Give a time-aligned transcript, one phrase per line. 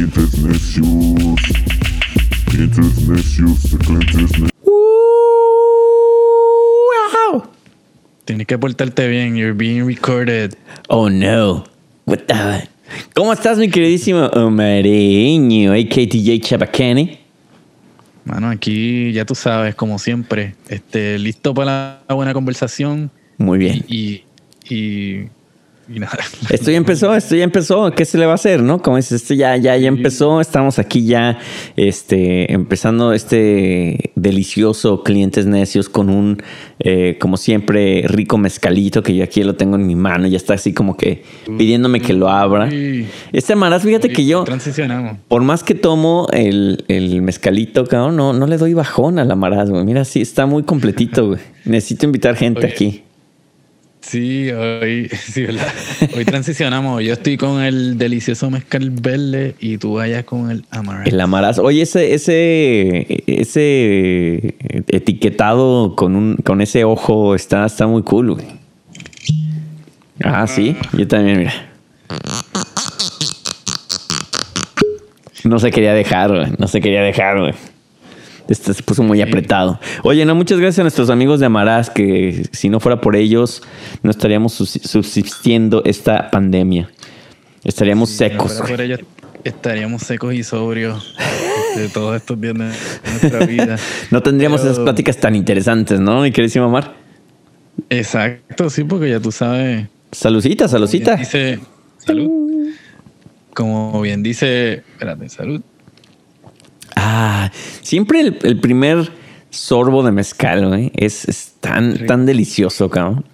[0.00, 1.40] Clientes necios.
[2.46, 3.58] Clientes necios.
[3.84, 4.50] Clientes necios.
[8.24, 9.36] Tienes que portarte bien.
[9.36, 10.56] You're being recorded.
[10.88, 11.64] Oh no.
[12.06, 12.66] What the...
[13.14, 17.18] ¿Cómo estás, mi queridísimo Omareño, AKTJ Chabacani?
[18.24, 23.84] Mano, aquí ya tú sabes, como siempre, este, listo para la buena conversación Muy bien.
[23.86, 24.24] y,
[24.64, 25.30] y, y
[25.98, 26.18] nada.
[26.50, 27.90] Esto ya empezó, esto ya empezó.
[27.92, 28.80] ¿Qué se le va a hacer, no?
[28.80, 30.40] Como dices, esto ya, ya, ya empezó.
[30.40, 31.38] Estamos aquí ya,
[31.76, 36.42] este, empezando este delicioso clientes necios con un,
[36.78, 40.26] eh, como siempre, rico mezcalito que yo aquí lo tengo en mi mano.
[40.26, 41.24] Ya está así como que
[41.58, 42.68] pidiéndome que lo abra.
[43.32, 45.18] Este maraz, fíjate que yo, Transicionamos.
[45.28, 49.34] por más que tomo el, el mezcalito, cabrón, no, no le doy bajón a la
[49.34, 49.84] maraz, güey.
[49.84, 51.40] Mira, sí, está muy completito, güey.
[51.64, 52.68] Necesito invitar gente Oye.
[52.68, 53.02] aquí.
[54.00, 55.68] Sí, hoy, sí, ¿verdad?
[56.16, 57.02] Hoy transicionamos.
[57.02, 61.08] Yo estoy con el delicioso mezcal verde y tú vayas con el amaranth.
[61.08, 61.58] El amaraz.
[61.58, 64.54] Oye, ese, ese, ese
[64.88, 68.46] etiquetado con un, con ese ojo está, está muy cool, güey.
[70.22, 70.76] Ah, sí.
[70.92, 71.70] Yo también, mira.
[75.44, 76.52] No se quería dejar, güey.
[76.58, 77.54] No se quería dejar, güey.
[78.50, 79.78] Este se puso muy apretado.
[80.02, 83.62] Oye, no, muchas gracias a nuestros amigos de Amaraz, que si no fuera por ellos,
[84.02, 86.90] no estaríamos subsistiendo esta pandemia.
[87.62, 88.50] Estaríamos secos.
[88.52, 88.98] Si no fuera por ello,
[89.44, 91.16] estaríamos secos y sobrios
[91.76, 92.64] de todos estos días de
[93.10, 93.78] nuestra vida.
[94.10, 96.94] No tendríamos Pero- esas pláticas tan interesantes, ¿no, mi queridísimo Mar?
[97.88, 99.86] Exacto, sí, porque ya tú sabes.
[100.10, 101.14] Bien saludcita.
[101.16, 101.60] Dice,
[101.98, 102.72] salud.
[103.54, 105.62] Como bien dice, espérate, salud.
[107.02, 109.10] Ah, siempre el, el primer
[109.48, 113.24] sorbo de mezcal, güey, es, es tan, tan delicioso, cabrón.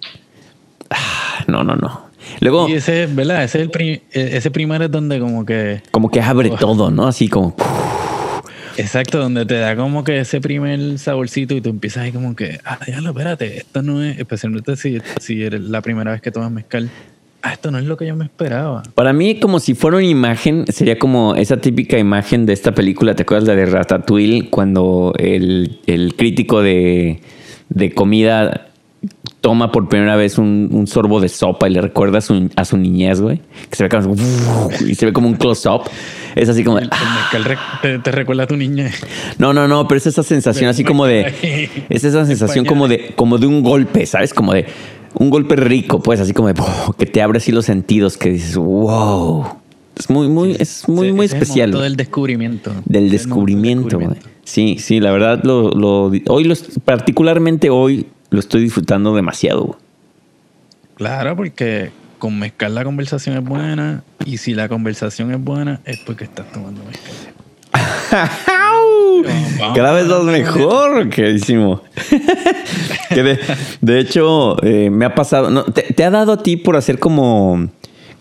[0.89, 2.07] Ah, no, no, no.
[2.39, 3.43] Luego, Y ese, ¿verdad?
[3.43, 4.01] Ese, es el e-
[4.37, 5.81] ese primero es donde como que...
[5.91, 7.07] como que abre todo, ¿no?
[7.07, 7.55] Así como.
[8.77, 12.59] Exacto, donde te da como que ese primer saborcito y tú empiezas ahí como que,
[12.63, 16.31] ah, ya lo, espérate, esto no es, especialmente si, si eres la primera vez que
[16.31, 16.89] tomas mezcal,
[17.47, 18.83] ah, esto no es lo que yo me esperaba.
[18.93, 23.15] Para mí, como si fuera una imagen, sería como esa típica imagen de esta película.
[23.15, 24.49] ¿Te acuerdas la de Ratatouille?
[24.49, 27.21] Cuando el, el crítico de,
[27.69, 28.63] de comida
[29.41, 32.65] toma por primera vez un, un sorbo de sopa y le recuerda a su, a
[32.65, 33.39] su niñez, güey.
[33.69, 34.15] Que se ve como,
[34.85, 35.83] y se ve como un close-up.
[36.35, 36.89] Es así como de,
[37.81, 38.91] te, te recuerda a tu niña.
[39.37, 41.69] No, no, no, pero es esa sensación así como de.
[41.89, 44.33] Es esa sensación como de, como de un golpe, ¿sabes?
[44.33, 44.65] Como de
[45.15, 46.55] un golpe rico, pues, así como de
[46.97, 49.45] que te abre así los sentidos, que dices, wow.
[49.97, 51.69] Es muy, muy, es muy, muy es el especial.
[51.69, 52.71] momento del descubrimiento.
[52.85, 53.99] Del el descubrimiento.
[54.43, 56.53] Sí, sí, la verdad, lo, lo- hoy,
[56.85, 59.77] particularmente hoy, lo estoy disfrutando demasiado.
[60.95, 65.97] Claro, porque con mezcal la conversación es buena y si la conversación es buena es
[65.99, 67.13] porque estás tomando mezcal.
[69.75, 71.81] Cada vez vas mejor, queridísimo.
[73.09, 73.39] que de,
[73.81, 75.49] de hecho, eh, me ha pasado.
[75.49, 77.69] no, te, te ha dado a ti por hacer como,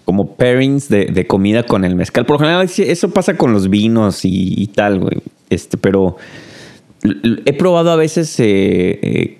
[0.05, 2.27] como pairings de, de comida con el mezcal?
[2.27, 5.19] Por lo general, eso pasa con los vinos y, y tal, güey.
[5.51, 6.17] Este, pero
[7.45, 9.39] he probado a veces, eh, eh,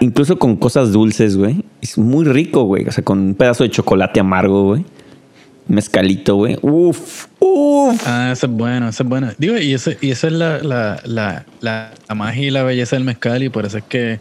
[0.00, 1.64] incluso con cosas dulces, güey.
[1.80, 2.86] Es muy rico, güey.
[2.86, 4.84] O sea, con un pedazo de chocolate amargo, güey.
[5.68, 6.58] Mezcalito, güey.
[6.62, 8.02] Uf, uf.
[8.06, 9.30] Ah, eso es bueno, eso es bueno.
[9.38, 13.04] Digo, y eso, y eso es la, la, la, la, magia y la belleza del
[13.04, 14.20] mezcal, y por eso es que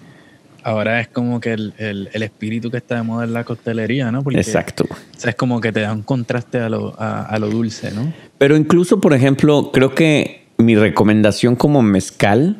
[0.64, 4.12] ahora es como que el, el, el espíritu que está de moda en la costelería,
[4.12, 4.24] ¿no?
[4.24, 4.86] Porque, Exacto.
[4.90, 7.92] O sea, es como que te da un contraste a lo, a, a lo dulce,
[7.92, 8.12] ¿no?
[8.40, 12.58] Pero incluso, por ejemplo, creo que mi recomendación como mezcal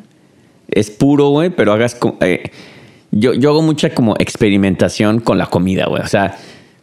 [0.68, 1.96] es puro, güey, pero hagas...
[2.20, 2.50] eh,
[3.10, 6.02] yo, yo hago mucha como experimentación con la comida, güey.
[6.02, 6.36] O sea,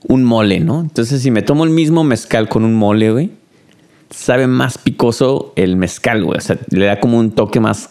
[0.08, 0.82] un mole, ¿no?
[0.82, 3.32] Entonces, si me tomo el mismo mezcal con un mole, güey,
[4.10, 6.38] sabe más picoso el mezcal, güey.
[6.38, 7.90] O sea, le da como un toque más,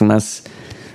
[0.00, 0.44] más,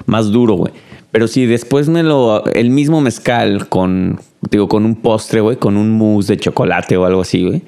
[0.05, 0.73] más duro, güey.
[1.11, 4.19] Pero si después me lo, el mismo mezcal con,
[4.51, 7.61] digo, con un postre, güey, con un mousse de chocolate o algo así, güey,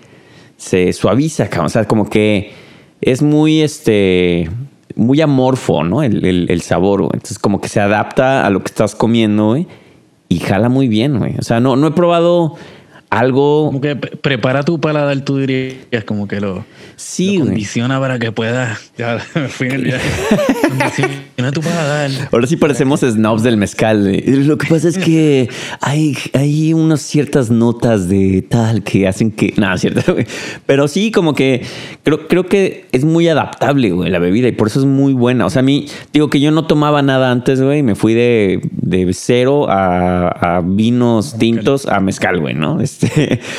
[0.58, 1.68] se suaviza, cabrón.
[1.68, 2.52] O sea, como que
[3.00, 4.50] es muy, este,
[4.96, 6.04] muy amorfo, ¿no?
[6.04, 7.12] El, el- el sabor, güey.
[7.14, 9.68] Entonces, como que se adapta a lo que estás comiendo, güey.
[10.30, 11.36] Y jala muy bien, güey.
[11.40, 12.56] O sea, no, no he probado
[13.10, 13.68] algo...
[13.68, 16.66] Como que pre- prepara tu paladar, tú dirías, como que lo,
[16.96, 18.92] Sí, lo condiciona para que puedas.
[18.98, 20.10] Ya me fui en el viaje.
[20.68, 22.10] condiciona tu paladar.
[22.32, 24.02] Ahora sí parecemos snobs del mezcal.
[24.02, 24.22] güey.
[24.44, 25.48] Lo que pasa es que
[25.82, 29.54] hay, hay unas ciertas notas de tal que hacen que...
[29.58, 30.14] Nada, cierto.
[30.14, 30.26] güey.
[30.66, 31.64] Pero sí, como que
[32.04, 34.48] creo, creo que es muy adaptable, güey, la bebida.
[34.48, 35.46] Y por eso es muy buena.
[35.46, 37.84] O sea, a mí, digo que yo no tomaba nada antes, güey.
[37.84, 40.28] Me fui de, de cero a,
[40.58, 42.82] a vinos tintos a mezcal, güey, ¿no?
[43.02, 43.40] Este...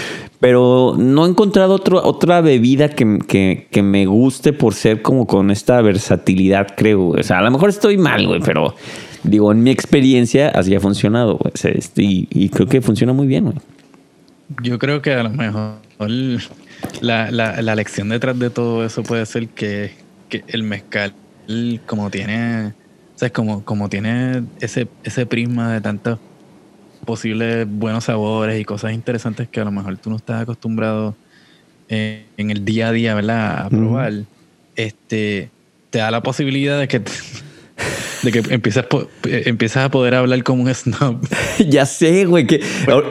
[0.41, 5.27] Pero no he encontrado otro, otra bebida que, que- que me guste por ser como
[5.27, 7.09] con esta versatilidad, creo.
[7.09, 8.77] O sea, a lo mejor estoy mal, güey, pero
[9.25, 13.47] digo, en mi experiencia así ha funcionado, este, y, y creo que funciona muy bien,
[13.47, 13.57] güey.
[14.63, 15.79] Yo creo que a lo mejor
[17.01, 19.91] la, la, la lección detrás de todo eso puede ser que,
[20.29, 21.15] que el mezcal,
[21.87, 26.21] como tiene, o sea, como, como tiene ese, ese prisma de tantos
[27.09, 31.17] posibles buenos sabores y cosas interesantes que a lo mejor tú no estás acostumbrado
[31.89, 33.65] eh, en el día a día, ¿verdad?
[33.65, 34.13] A probar,
[34.77, 35.49] este,
[35.89, 38.85] te da la posibilidad de que, de que empiezas,
[39.25, 41.27] eh, empiezas a poder hablar como un snob.
[41.67, 42.61] ya sé, güey, que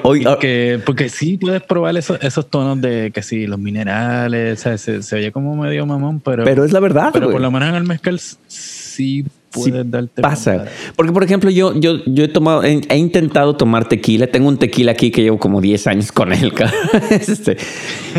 [0.04, 4.62] hoy, Porque, porque sí puedes probar esos, esos tonos de que sí, los minerales, o
[4.62, 7.34] sea, se, se oye como medio mamón, pero, pero es la verdad, pero güey.
[7.34, 9.26] por lo menos en el mezcal sí
[9.86, 10.66] Darte pasa.
[10.96, 14.28] Porque, por ejemplo, yo, yo, yo he tomado, he, he intentado tomar tequila.
[14.28, 16.54] Tengo un tequila aquí que llevo como 10 años con él.
[17.10, 17.58] Este,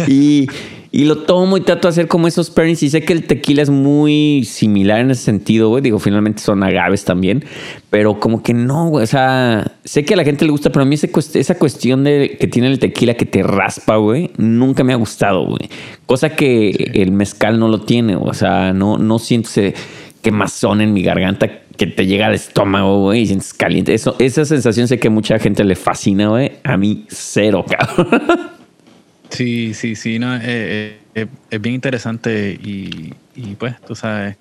[0.07, 0.47] y,
[0.91, 2.83] y lo tomo y trato de hacer como esos pairings.
[2.83, 5.83] Y sé que el tequila es muy similar en ese sentido, güey.
[5.83, 7.45] Digo, finalmente son agaves también.
[7.91, 9.05] Pero como que no, güey.
[9.05, 12.05] O sea, sé que a la gente le gusta, pero a mí ese esa cuestión
[12.05, 15.69] de que tiene el tequila que te raspa, güey, nunca me ha gustado, güey.
[16.07, 18.17] Cosa que el mezcal no lo tiene.
[18.17, 19.51] O sea, no, no siento
[20.23, 23.95] quemazón en mi garganta que te llega al estómago, güey, y sientes caliente.
[23.95, 26.53] Eso, esa sensación sé que mucha gente le fascina, güey.
[26.65, 28.09] A mí, cero, cabrón.
[29.31, 34.37] Sí, sí, sí, no, eh, eh, eh, es bien interesante y, y, pues, tú sabes,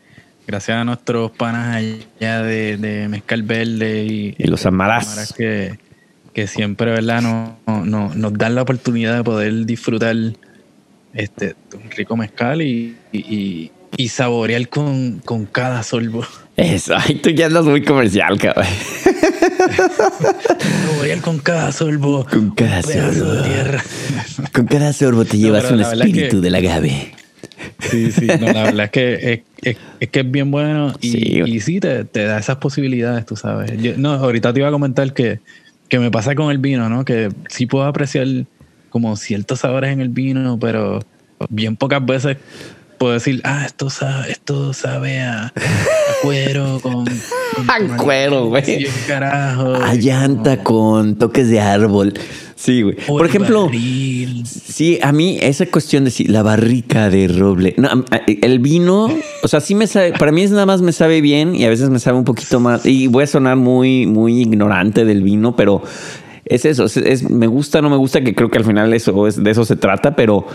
[0.47, 5.07] gracias a nuestros panas allá de, de Mezcal Verde y, Y los amarás.
[5.07, 5.77] Amaras que,
[6.33, 7.21] que siempre, ¿verdad?
[7.21, 10.15] No, no- no- nos dan la oportunidad de poder disfrutar
[11.13, 16.23] este, un rico mezcal y, y, y- saborear con, con cada sorbo.
[16.55, 18.65] Eso, ay, tú ya andas muy comercial, cabrón.
[20.87, 22.25] Saborear con cada sorbo.
[22.25, 23.31] Con cada sorbo.
[23.33, 23.83] de tierra.
[24.53, 27.13] Con cada sorbo te llevas pero un espíritu que- del agave.
[27.79, 31.11] Sí, sí, no, la verdad es que es, es- es que es bien bueno y
[31.11, 33.71] Sí, y sí te, te da esas posibilidades, tú sabes.
[33.81, 35.39] Yo- no, ahorita te iba a comentar que,
[35.89, 37.05] que me pasa con el vino, ¿no?
[37.05, 38.27] Que sí puedo apreciar
[38.89, 40.99] como ciertos sabores en el vino, pero
[41.49, 42.37] bien pocas veces
[42.97, 45.51] puedo decir, ah, esto sabe, esto sabe a, a
[46.21, 48.63] cuero con, con A cuero, güey.
[48.65, 49.75] Sí, carajo.
[49.75, 52.13] A llanta con toques de árbol.
[52.55, 52.95] Sí, güey.
[53.05, 54.43] Por ejemplo, barril.
[54.47, 57.75] Sí, a mí esa cuestión de si la barrica de roble.
[57.77, 57.87] No,
[58.25, 59.09] el vino,
[59.43, 61.69] o sea, sí me sabe, para mí es nada más me sabe bien y a
[61.69, 62.83] veces me sabe un poquito más.
[62.85, 65.83] Y voy a sonar muy, muy ignorante del vino, pero
[66.45, 66.85] es eso.
[66.85, 69.51] Es, es- me gusta, no me gusta, que creo que al final eso es, de
[69.51, 70.47] eso se trata, pero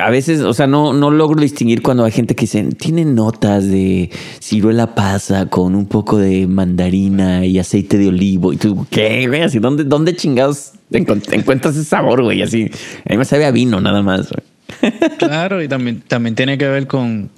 [0.00, 3.68] a veces, o sea, no, no logro distinguir cuando hay gente que dice, tiene notas
[3.68, 8.52] de ciruela pasa con un poco de mandarina y aceite de olivo.
[8.52, 9.42] Y tú, ¿qué, güey?
[9.42, 12.40] Así, ¿dónde, dónde chingados encuentras ese sabor, güey?
[12.42, 12.70] Así,
[13.04, 14.28] a mí me sabe a vino nada más.
[15.18, 17.30] Claro, y también, también tiene que ver con.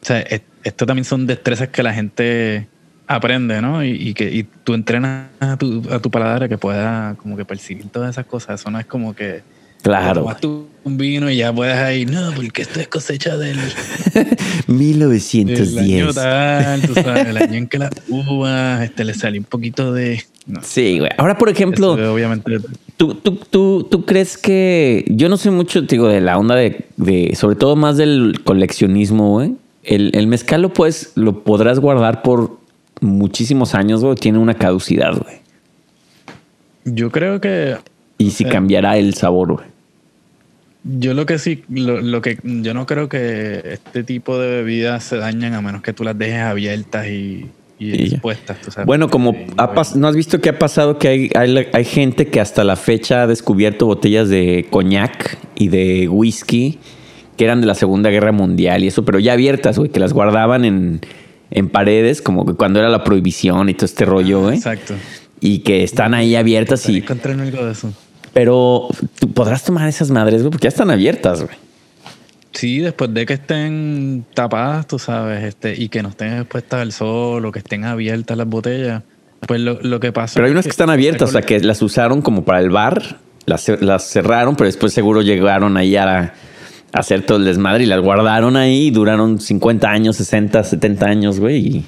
[0.00, 2.66] O sea, es- esto también son destrezas que la gente
[3.06, 3.84] aprende, ¿no?
[3.84, 7.36] Y, y que y tú entrenas a tu, a tu paladar a que pueda como
[7.36, 8.60] que percibir todas esas cosas.
[8.60, 9.42] Eso no es como que.
[9.82, 10.22] Claro.
[10.22, 13.56] Tomas tú un vino y ya puedes ahí, no, porque esto es cosecha del,
[14.14, 14.34] del año
[14.66, 16.14] 1910.
[16.14, 20.22] tal, tú sabes, el año en que las uvas este, le salió un poquito de.
[20.46, 21.10] No, Sí, güey.
[21.18, 22.58] Ahora, por ejemplo, eso, obviamente.
[22.96, 25.04] ¿Tú, tú, tú, tú crees que...
[25.08, 26.84] Yo no sé mucho, digo, de la onda de...
[26.96, 29.54] de- sobre todo más del coleccionismo, güey.
[29.84, 32.58] El, el mezcal lo, puedes, lo podrás guardar por
[33.00, 34.14] muchísimos años, güey.
[34.16, 35.36] Tiene una caducidad, güey.
[36.84, 37.76] Yo creo que
[38.18, 39.71] Y si cambiará el sabor, güey.
[40.84, 45.04] Yo lo que sí, lo, lo que yo no creo que este tipo de bebidas
[45.04, 48.60] se dañan a menos que tú las dejes abiertas y, y expuestas.
[48.60, 48.86] tú sabes.
[48.86, 52.26] Bueno, como Sí, ha ¿no has visto que ha pasado que hay, hay, hay gente
[52.28, 56.78] que hasta la fecha ha descubierto botellas de coñac y de whisky
[57.36, 60.12] que eran de la Segunda Guerra Mundial y eso, pero ya abiertas, güey, que las
[60.12, 61.00] guardaban en,
[61.50, 64.56] en paredes, como que cuando era la prohibición y todo este rollo, güey.
[64.56, 64.94] Exacto.
[65.40, 66.98] Y que están ahí abiertas y...
[66.98, 67.92] Encontré algo de eso.
[68.32, 71.56] Pero tú podrás tomar esas madres, güey, porque ya están abiertas, güey.
[72.52, 76.92] Sí, después de que estén tapadas, tú sabes, este, y que no estén expuestas al
[76.92, 79.02] sol o que estén abiertas las botellas,
[79.46, 80.34] pues lo, lo que pasa.
[80.34, 83.18] Pero hay unas que están abiertas, o sea, que las usaron como para el bar,
[83.46, 86.32] las, las cerraron, pero después seguro llegaron ahí a, a
[86.92, 91.40] hacer todo el desmadre y las guardaron ahí y duraron 50 años, 60, 70 años,
[91.40, 91.56] güey.
[91.56, 91.86] Y,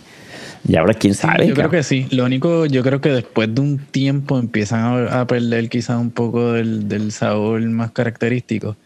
[0.67, 1.47] y ahora quién Sí, sabe.
[1.47, 2.07] yo creo que sí.
[2.11, 6.53] Lo único, yo creo que después de un tiempo empiezan a, perder quizás un poco
[6.53, 8.77] del, del sabor más característico.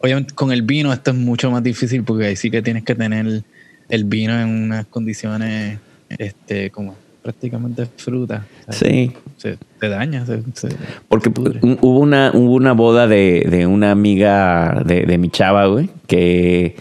[0.00, 2.94] Obviamente con el vino esto es mucho más difícil porque ahí sí que tienes que
[2.94, 3.42] tener
[3.88, 5.78] el vino en unas condiciones
[6.18, 8.46] este como prácticamente fruta.
[8.68, 9.12] Sí.
[9.38, 10.26] Se, te daña.
[10.26, 10.68] Se, se
[11.08, 15.88] Porque hubo una, hubo una boda de, de una amiga de, de mi chava, güey,
[16.06, 16.76] que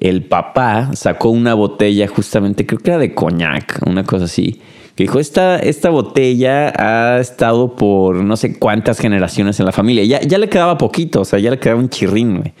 [0.00, 4.60] el papá sacó una botella justamente, creo que era de coñac, una cosa así.
[4.94, 10.04] Que dijo, esta, esta botella ha estado por no sé cuántas generaciones en la familia.
[10.04, 12.52] Ya, ya le quedaba poquito, o sea, ya le quedaba un chirrín, güey.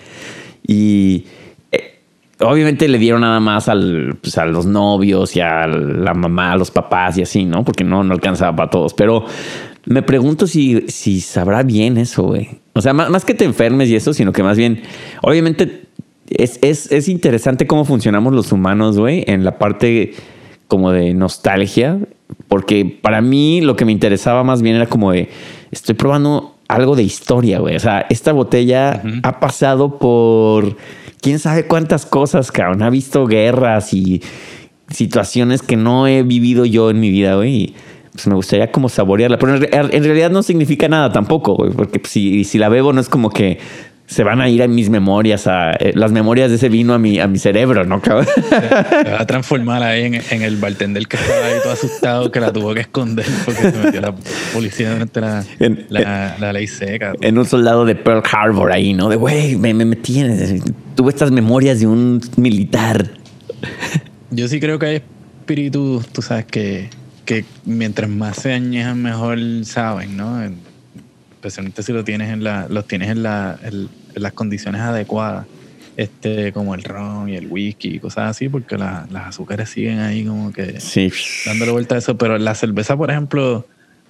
[0.66, 1.26] Y
[1.70, 2.00] eh,
[2.40, 6.56] obviamente le dieron nada más al, pues, a los novios y a la mamá, a
[6.56, 7.64] los papás y así, ¿no?
[7.64, 8.94] Porque no, no alcanzaba para todos.
[8.94, 9.26] Pero
[9.86, 12.48] me pregunto si, si sabrá bien eso, güey.
[12.72, 14.82] O sea, más, más que te enfermes y eso, sino que más bien,
[15.22, 15.83] obviamente
[16.30, 20.12] es, es, es interesante cómo funcionamos los humanos, güey, en la parte
[20.68, 21.98] como de nostalgia,
[22.48, 25.28] porque para mí lo que me interesaba más bien era como de,
[25.70, 27.76] estoy probando algo de historia, güey.
[27.76, 30.76] O sea, esta botella ha pasado por
[31.20, 32.82] quién sabe cuántas cosas, cabrón.
[32.82, 34.22] Ha visto guerras y
[34.88, 37.54] situaciones que no he vivido yo en mi vida, güey.
[37.54, 37.74] y,
[38.12, 41.70] Pues me gustaría como saborearla, pero en, re- en realidad no significa nada tampoco, güey,
[41.72, 43.58] porque si, si la bebo no es como que
[44.06, 46.98] se van a ir a mis memorias, a eh, las memorias de ese vino a
[46.98, 48.26] mi, a mi cerebro, ¿no, cabrón?
[48.50, 52.38] Se va a transformar ahí en, en el bartender que estaba ahí todo asustado que
[52.38, 54.14] la tuvo que esconder porque se metió la
[54.52, 57.14] policía durante la, En- la, la ley seca.
[57.22, 59.08] en un soldado de Pearl Harbor ahí, ¿no?
[59.08, 60.22] De, güey, me, me metí.
[60.94, 63.10] Tuve estas memorias de un militar.
[64.30, 66.90] Yo sí creo que hay espíritus, tú sabes, que,
[67.24, 70.42] que mientras más se añejan, mejor saben, ¿no?
[71.44, 74.80] En- Especialmente si lo tienes en la, los tienes en, la, en- en las condiciones
[74.80, 75.46] adecuadas,
[75.96, 79.98] este, como el ron y el whisky y cosas así, porque la- las azúcares siguen
[80.00, 81.12] ahí como que Sí.
[81.44, 82.16] dándole vuelta a eso.
[82.16, 83.66] Pero la cerveza, por ejemplo, o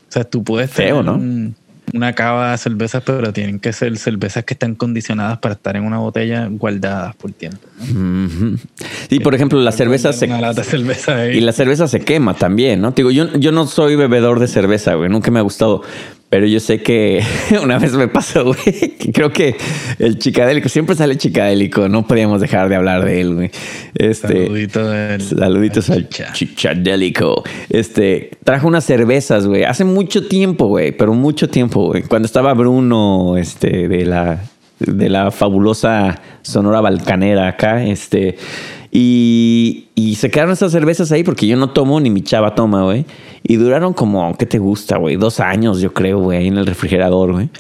[0.09, 1.15] sea, tú puedes Feo, tener ¿no?
[1.15, 1.57] un-
[1.93, 5.85] una cava de cervezas, pero tienen que ser cervezas que están condicionadas para estar en
[5.85, 7.59] una botella guardadas por tiempo.
[9.11, 10.25] Sí, por ejemplo, la cerveza se...
[10.27, 11.37] Una lata de cerveza ahí.
[11.37, 12.93] Y la cerveza se quema también, ¿no?
[12.93, 15.11] Te Digo, yo, yo no soy bebedor de cerveza, güey.
[15.11, 15.83] Nunca me ha gustado.
[16.35, 17.23] Pero yo sé que
[17.63, 18.57] una vez me pasó, güey.
[18.99, 19.55] que Creo que
[20.01, 21.89] el chicadélico, siempre sale chicadélico.
[21.89, 23.51] No podíamos dejar de hablar de él, güey.
[23.95, 26.33] Este, Saludito del- Saluditos al chicha.
[26.33, 27.45] chichadélico.
[27.71, 29.63] Este, trajo unas cervezas, güey.
[29.63, 30.91] Hace mucho tiempo, güey.
[30.91, 32.03] Pero mucho tiempo, güey.
[32.03, 34.41] Cuando estaba Bruno, este, de la,
[34.81, 38.35] de la fabulosa Sonora Balcanera acá, este.
[38.97, 43.05] Y, se quedaron esas cervezas ahí porque yo no tomo ni mi chava toma, güey.
[43.43, 45.17] Y duraron como, ¿qué te gusta, güey?
[45.17, 47.51] Dos años, yo creo, güey, en el refrigerador, güey.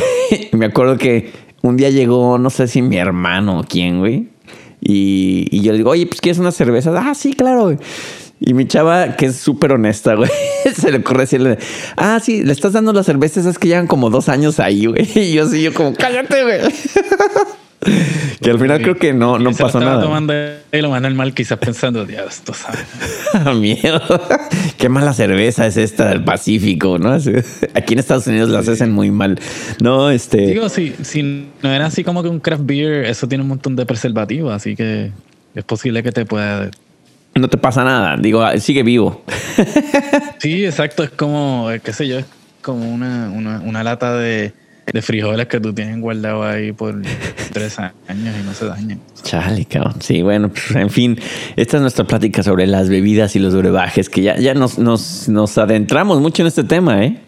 [0.52, 1.30] Me acuerdo que
[1.60, 4.28] un día llegó, no sé si mi hermano o quién, güey.
[4.80, 6.92] Y, y yo le digo, oye, pues ¿quieres una cerveza?
[6.96, 7.76] Ah, sí, claro, güey.
[8.40, 10.30] Y mi chava, que es súper honesta, güey,
[10.74, 11.58] se le ocurre decirle,
[11.96, 15.06] ah, sí, le estás dando las cervezas, es que llevan como dos años ahí, güey.
[15.14, 16.60] Y yo sí, yo como, cállate, güey.
[18.42, 20.00] que al final creo que no, no pasó nada.
[20.02, 20.32] tomando
[20.72, 22.78] y lo más normal, quizás pensando, Dios, esto sabe.
[23.56, 24.00] Miedo.
[24.78, 27.12] Qué mala cerveza es esta del Pacífico, ¿no?
[27.74, 29.38] Aquí en Estados Unidos las hacen muy mal.
[29.80, 30.46] No, este.
[30.46, 33.76] Digo, si, si no era así como que un craft beer, eso tiene un montón
[33.76, 35.12] de preservativos, así que
[35.54, 36.70] es posible que te pueda.
[37.34, 38.16] No te pasa nada.
[38.16, 39.24] Digo, sigue vivo.
[40.38, 42.26] Sí, exacto, es como, eh, qué sé yo, es
[42.62, 44.52] como una, una, una lata de,
[44.92, 47.00] de frijoles que tú tienes guardado ahí por
[47.52, 49.00] tres años y no se dañan.
[49.22, 49.96] Chale, cabrón.
[50.00, 51.18] Sí, bueno, pues, en fin,
[51.56, 55.28] esta es nuestra plática sobre las bebidas y los brebajes, que ya, ya nos, nos,
[55.28, 57.18] nos adentramos mucho en este tema, ¿eh?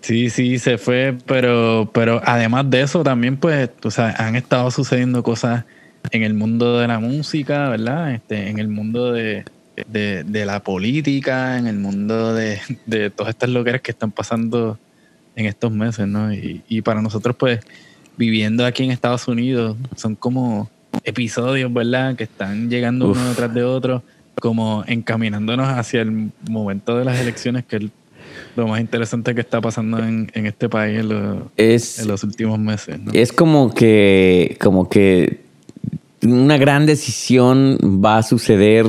[0.00, 4.70] Sí, sí, se fue, pero, pero además de eso también, pues, o sea, han estado
[4.70, 5.64] sucediendo cosas
[6.10, 8.12] en el mundo de la música, ¿verdad?
[8.12, 9.44] Este, en el mundo de,
[9.86, 14.78] de, de la política, en el mundo de, de todas estas loqueras que están pasando
[15.36, 16.32] en estos meses, ¿no?
[16.32, 17.60] Y, y para nosotros, pues,
[18.16, 20.70] viviendo aquí en Estados Unidos, son como
[21.04, 22.14] episodios, ¿verdad?
[22.16, 23.18] Que están llegando Uf.
[23.18, 24.02] uno detrás de otro,
[24.40, 27.82] como encaminándonos hacia el momento de las elecciones, que es
[28.56, 32.22] lo más interesante que está pasando en, en este país en, lo- Es, en los
[32.24, 33.12] últimos meses, ¿no?
[33.12, 35.40] es como que, como que
[36.22, 38.86] una gran decisión va a suceder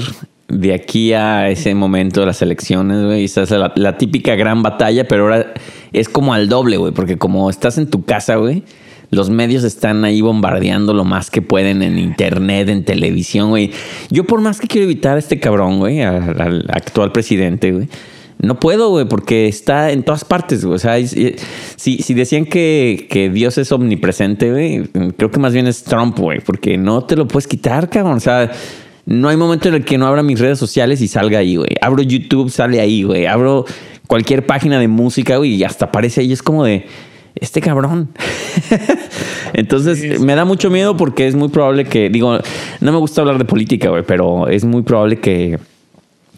[0.60, 3.22] de aquí a ese momento de las elecciones, güey.
[3.22, 5.54] Y esa es la, la típica gran batalla, pero ahora
[5.92, 8.64] es como al doble, güey, porque como estás en tu casa, güey,
[9.10, 13.72] los medios están ahí bombardeando lo más que pueden en internet, en televisión, güey.
[14.10, 17.88] Yo por más que quiero evitar a este cabrón, güey, al, al actual presidente, güey.
[18.40, 20.76] No puedo, güey, porque está en todas partes, güey.
[20.76, 21.36] O sea, eh,
[21.78, 24.84] si, si decían que, que Dios es omnipresente, güey,
[25.16, 28.18] creo que más bien es Trump, güey, porque no te lo puedes quitar, cabrón.
[28.18, 28.52] O sea,
[29.06, 31.70] no hay momento en el que no abra mis redes sociales y salga ahí, güey.
[31.82, 33.26] Abro YouTube, sale ahí, güey.
[33.26, 33.66] Abro
[34.08, 36.32] cualquier página de música, güey, y hasta aparece ahí.
[36.32, 36.86] Es como de,
[37.36, 38.10] este cabrón.
[39.54, 40.24] Entonces, Sí, sí.
[40.24, 42.38] me da mucho miedo porque es muy probable que, digo,
[42.80, 45.60] no me gusta hablar de política, güey, pero es muy probable que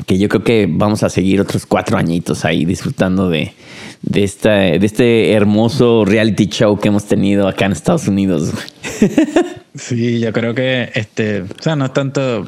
[0.05, 3.53] que yo creo que vamos a seguir otros cuatro añitos ahí disfrutando de,
[4.01, 8.51] de, esta, de este hermoso reality show que hemos tenido acá en Estados Unidos.
[9.75, 12.45] Sí, yo creo que este, o sea, no es tanto,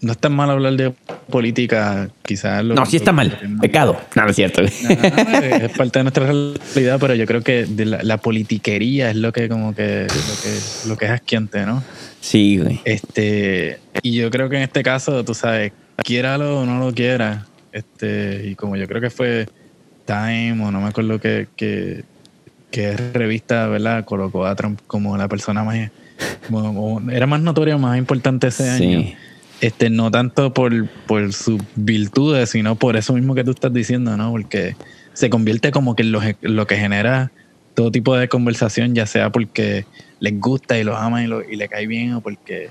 [0.00, 0.92] no es tan mal hablar de
[1.30, 2.64] política, quizás.
[2.64, 4.62] no, sí está mal, pecado, no, es cierto.
[4.62, 9.74] es parte de nuestra realidad, pero yo creo que la, politiquería es lo que como
[9.74, 11.82] que lo que, lo que es asquiante, ¿no?
[12.20, 12.80] Sí, güey.
[12.84, 17.46] Este, y yo creo que en este caso, tú sabes, quiéralo o no lo quiera,
[17.72, 19.46] este, y como yo creo que fue
[20.06, 22.04] Time o no me acuerdo qué que,
[22.70, 24.04] que revista, ¿verdad?
[24.04, 25.90] Colocó a Trump como la persona más,
[27.10, 29.14] era más notoria, más importante ese año.
[29.60, 34.16] Este, no tanto por, por sus virtudes, sino por eso mismo que tú estás diciendo,
[34.16, 34.30] ¿no?
[34.30, 34.76] Porque
[35.12, 37.30] se convierte como que en lo, lo que genera
[37.74, 39.86] todo tipo de conversación, ya sea porque
[40.20, 42.68] les gusta y los aman y, lo, y le cae bien o porque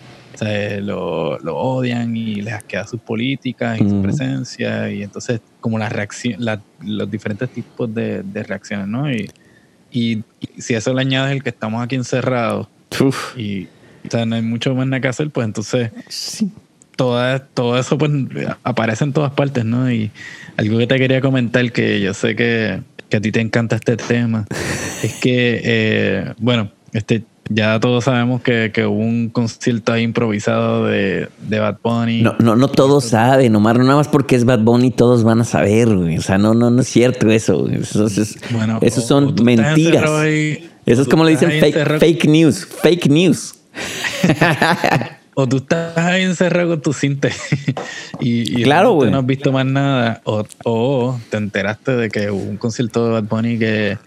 [0.81, 5.89] lo, lo, odian y les queda sus políticas y su presencia y entonces como la
[5.89, 6.43] reacción,
[6.81, 9.11] los diferentes tipos de, reacciones, ¿no?
[9.11, 9.29] Y,
[9.91, 10.23] y,
[10.57, 12.67] si eso le añades el que estamos aquí encerrados
[13.37, 13.67] y
[14.25, 15.91] no hay mucho más nada que hacer, pues entonces
[16.95, 18.11] todo, todo eso pues
[18.63, 19.91] aparece en todas partes, ¿no?
[19.91, 20.11] Y
[20.57, 23.97] algo que te quería comentar que yo sé que, que a ti te encanta este
[23.97, 24.45] tema
[25.03, 31.27] es que, eh, bueno, este ya todos sabemos que, hubo un concierto ahí improvisado de,
[31.49, 32.21] Bad Bunny.
[32.21, 35.41] No, no, no todos saben, Omar, no nada más porque es Bad Bunny todos van
[35.41, 36.17] a saber, güey.
[36.17, 37.67] O sea, no, no, no es cierto eso.
[37.67, 40.09] Eso, es, bueno, esos son mentiras.
[40.85, 43.55] Eso es como le dicen fake, fake news, fake news.
[45.35, 47.29] o tú estás ahí encerrado con tu cinta
[48.19, 52.43] y, y claro, no has visto más nada, o, o te enteraste de que hubo
[52.43, 53.97] un concierto de Bad Bunny que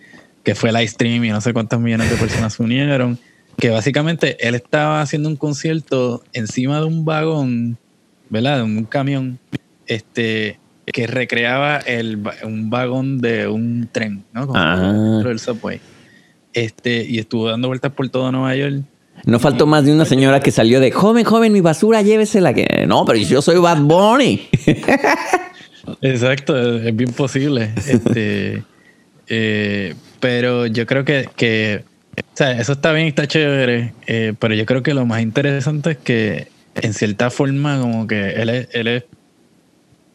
[0.46, 3.18] que fue live stream y no sé cuántas millones de personas se unieron,
[3.58, 7.78] que básicamente él estaba haciendo un concierto encima de un vagón,
[8.30, 8.58] ¿verdad?
[8.58, 9.40] De un camión,
[9.88, 14.46] este, que recreaba el, un vagón de un tren, ¿no?
[14.46, 14.76] Como ah.
[14.76, 15.80] dentro del subway.
[16.56, 18.82] Este, y estuvo dando vueltas por todo Nueva York.
[19.26, 22.54] No faltó más de una señora que salió de joven, joven, mi basura, llévesela.
[22.54, 22.86] Que...
[22.88, 24.48] No, pero yo soy Bad Bunny.
[26.00, 27.74] Exacto, es bien posible.
[27.86, 28.62] Este,
[29.28, 31.84] eh, pero yo creo que, que
[32.16, 35.90] o sea, eso está bien, está chévere, eh, pero yo creo que lo más interesante
[35.90, 39.04] es que en cierta forma como que él es, él es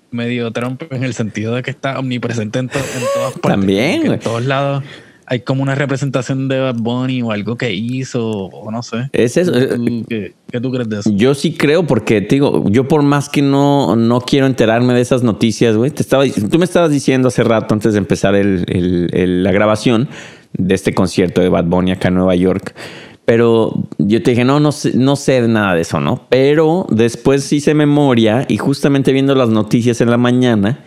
[0.09, 3.41] medio Trump en el sentido de que está omnipresente en, todas partes.
[3.43, 4.11] También.
[4.11, 4.83] En todos lados
[5.31, 9.09] hay como una representación de Bad Bunny o algo que hizo o no sé.
[9.13, 9.53] Es eso.
[9.53, 11.09] ¿Qué, tú crees de eso?
[11.13, 15.23] Yo sí creo porque, digo, yo por más que no, no quiero enterarme de esas
[15.23, 20.09] noticias, güey, te estaba, tú me estabas diciendo hace rato antes de empezar la grabación
[20.51, 22.75] de este concierto de Bad Bunny acá en Nueva York.
[23.23, 26.27] Pero yo te dije, no, no sé, no sé nada de eso, ¿no?
[26.27, 30.83] Pero después hice memoria y justamente viendo las noticias en la mañana,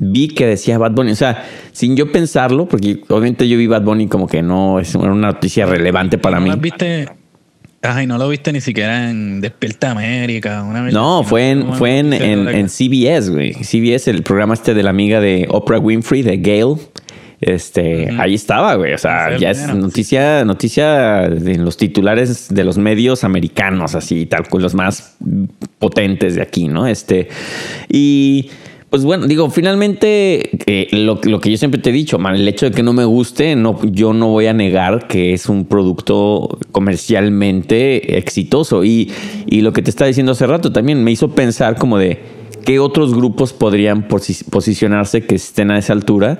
[0.00, 1.12] vi que decía Bad Bunny.
[1.12, 4.94] O sea, sin yo pensarlo, porque obviamente yo vi Bad Bunny como que no es
[4.94, 6.50] una noticia relevante para mí.
[6.58, 7.08] viste?
[7.80, 10.64] Ay, no lo viste ni siquiera en Despierta América.
[10.90, 13.54] no, fue en, fue en, en, CBS, güey.
[13.54, 16.76] CBS, el programa este de la amiga de Oprah Winfrey, de Gail.
[17.40, 18.94] Este, ahí estaba, güey.
[18.94, 24.48] O sea, ya es noticia, noticia en los titulares de los medios americanos, así, tal,
[24.48, 25.16] con los más
[25.78, 26.88] potentes de aquí, ¿no?
[26.88, 27.28] Este,
[27.88, 28.50] y
[28.90, 32.66] pues bueno, digo, finalmente eh, lo, que yo siempre te he dicho, man, el hecho
[32.66, 36.58] de que no me guste, no, yo no voy a negar que es un producto
[36.72, 38.84] comercialmente exitoso.
[38.84, 39.12] Y,
[39.46, 42.18] y lo que te estaba diciendo hace rato también me hizo pensar como de
[42.64, 46.38] qué otros grupos podrían posicionarse que estén a esa altura.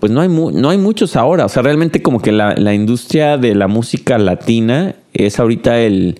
[0.00, 1.44] Pues no hay, no hay muchos ahora.
[1.44, 6.18] O sea, realmente como que la, la industria de la música latina es ahorita el,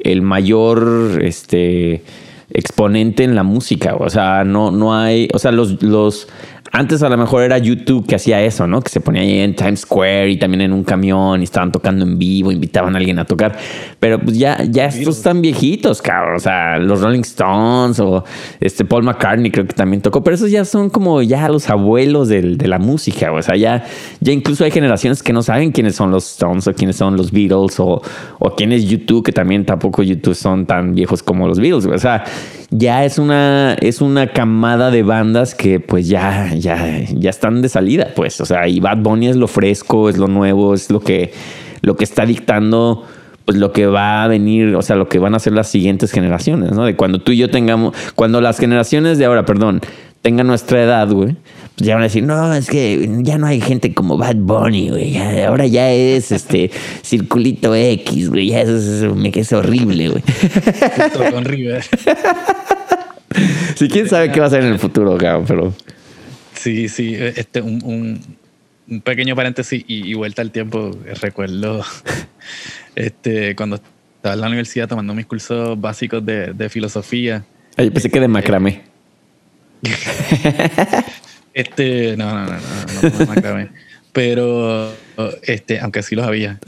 [0.00, 2.02] el mayor, este
[2.50, 3.96] exponente en la música.
[3.96, 5.28] O sea, no, no hay.
[5.32, 6.28] O sea, los, los
[6.74, 8.82] antes a lo mejor era YouTube que hacía eso, ¿no?
[8.82, 12.04] Que se ponía ahí en Times Square y también en un camión y estaban tocando
[12.04, 13.56] en vivo, invitaban a alguien a tocar.
[14.00, 16.34] Pero pues ya, ya estos están viejitos, cabrón.
[16.34, 18.24] O sea, los Rolling Stones o
[18.58, 20.24] este Paul McCartney creo que también tocó.
[20.24, 23.30] Pero esos ya son como ya los abuelos de la música.
[23.30, 23.84] O sea, ya,
[24.18, 27.30] ya incluso hay generaciones que no saben quiénes son los Stones o quiénes son los
[27.30, 28.02] Beatles o,
[28.40, 31.86] o quién es YouTube, que también tampoco YouTube son tan viejos como los Beatles.
[31.86, 32.24] O sea,
[32.76, 37.68] ya es una, es una camada de bandas que pues ya, ya, ya están de
[37.68, 38.40] salida, pues.
[38.40, 41.32] O sea, y Bad Bunny es lo fresco, es lo nuevo, es lo que,
[41.82, 43.04] lo que está dictando
[43.44, 46.10] pues lo que va a venir, o sea, lo que van a ser las siguientes
[46.10, 46.86] generaciones, ¿no?
[46.86, 49.82] De cuando tú y yo tengamos, cuando las generaciones de ahora, perdón,
[50.22, 51.36] tengan nuestra edad, güey,
[51.76, 54.90] pues ya van a decir, no, es que ya no hay gente como Bad Bunny,
[54.90, 56.70] güey, ahora ya es este
[57.02, 60.22] circulito X, güey, ya es, es, es horrible, güey.
[61.30, 61.84] con River.
[63.74, 65.74] Si quién sabe qué va a ser en el futuro, cabrón, pero.
[66.54, 68.20] Sí, sí, este, un, un,
[68.88, 70.92] un pequeño paréntesis y, y vuelta al tiempo.
[71.20, 71.84] Recuerdo
[72.94, 73.80] este, cuando
[74.16, 77.44] estaba en la universidad tomando mis cursos básicos de, de filosofía.
[77.76, 78.82] Ay, pensé que de macramé.
[81.54, 83.68] Este, no, no, no, no, no.
[84.12, 84.92] Pero,
[85.42, 86.58] este, aunque sí los había.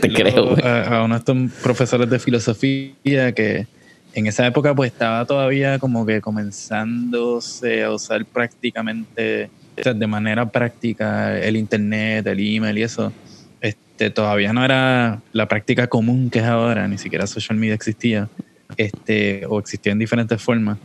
[0.00, 3.66] Te creo, a uno de estos profesores de filosofía que
[4.14, 10.06] en esa época pues estaba todavía como que comenzándose a usar prácticamente, o sea, de
[10.06, 13.12] manera práctica el internet, el email y eso.
[13.60, 18.28] Este, todavía no era la práctica común que es ahora, ni siquiera social media existía,
[18.76, 20.78] este, o existía en diferentes formas.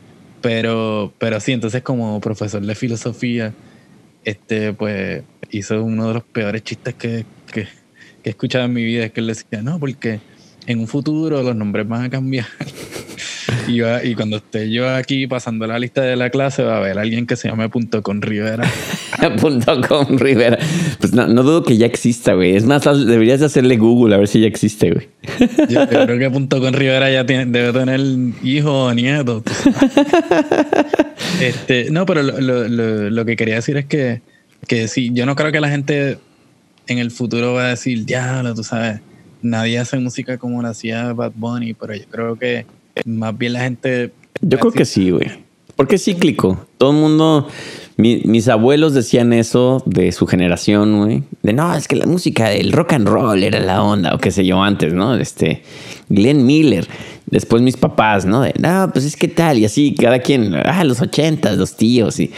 [0.44, 3.54] Pero, pero sí, entonces como profesor de filosofía,
[4.26, 7.70] este, pues hizo uno de los peores chistes que, que, que
[8.26, 10.20] he escuchado en mi vida, es que él decía, no, porque
[10.68, 12.46] en un futuro los nombres van a cambiar.
[13.68, 16.78] Y, va- y cuando esté yo aquí pasando la lista de la clase, va a
[16.78, 18.64] haber alguien que se llame Punto con Rivera.
[19.42, 20.58] Punto com Rivera.
[21.00, 22.56] Pues no, no dudo que ya exista, güey.
[22.56, 25.08] Es más, deberías de hacerle Google a ver si ya existe, güey.
[25.70, 28.00] Yo, yo creo que Punto con Rivera ya tiene, debe tener
[28.44, 29.44] hijo o nieto.
[31.42, 34.22] este, no, pero lo, lo- lo- lo que quería decir es que,
[34.68, 36.18] que sí, yo no creo que la gente
[36.88, 39.00] en el futuro va a decir, diablo, tú sabes,
[39.42, 42.66] nadie hace música como la hacía Bad Bunny, pero yo creo que
[43.06, 44.14] más bien la gente...
[44.42, 45.28] Yo creo que sí, güey.
[45.76, 46.66] Porque es cíclico.
[46.78, 47.48] Todo el mundo,
[47.98, 51.24] mi- mis abuelos decían eso de su generación, güey.
[51.42, 54.30] De no, es que la música del rock and roll era la onda, o qué
[54.32, 55.16] sé yo antes, ¿no?
[55.16, 55.64] Este,
[56.10, 56.88] Glenn Miller.
[57.26, 58.42] Después mis papás, ¿no?
[58.42, 62.20] De no, pues es que tal, y así, cada quien, ah, los ochentas, los tíos,
[62.20, 62.30] y,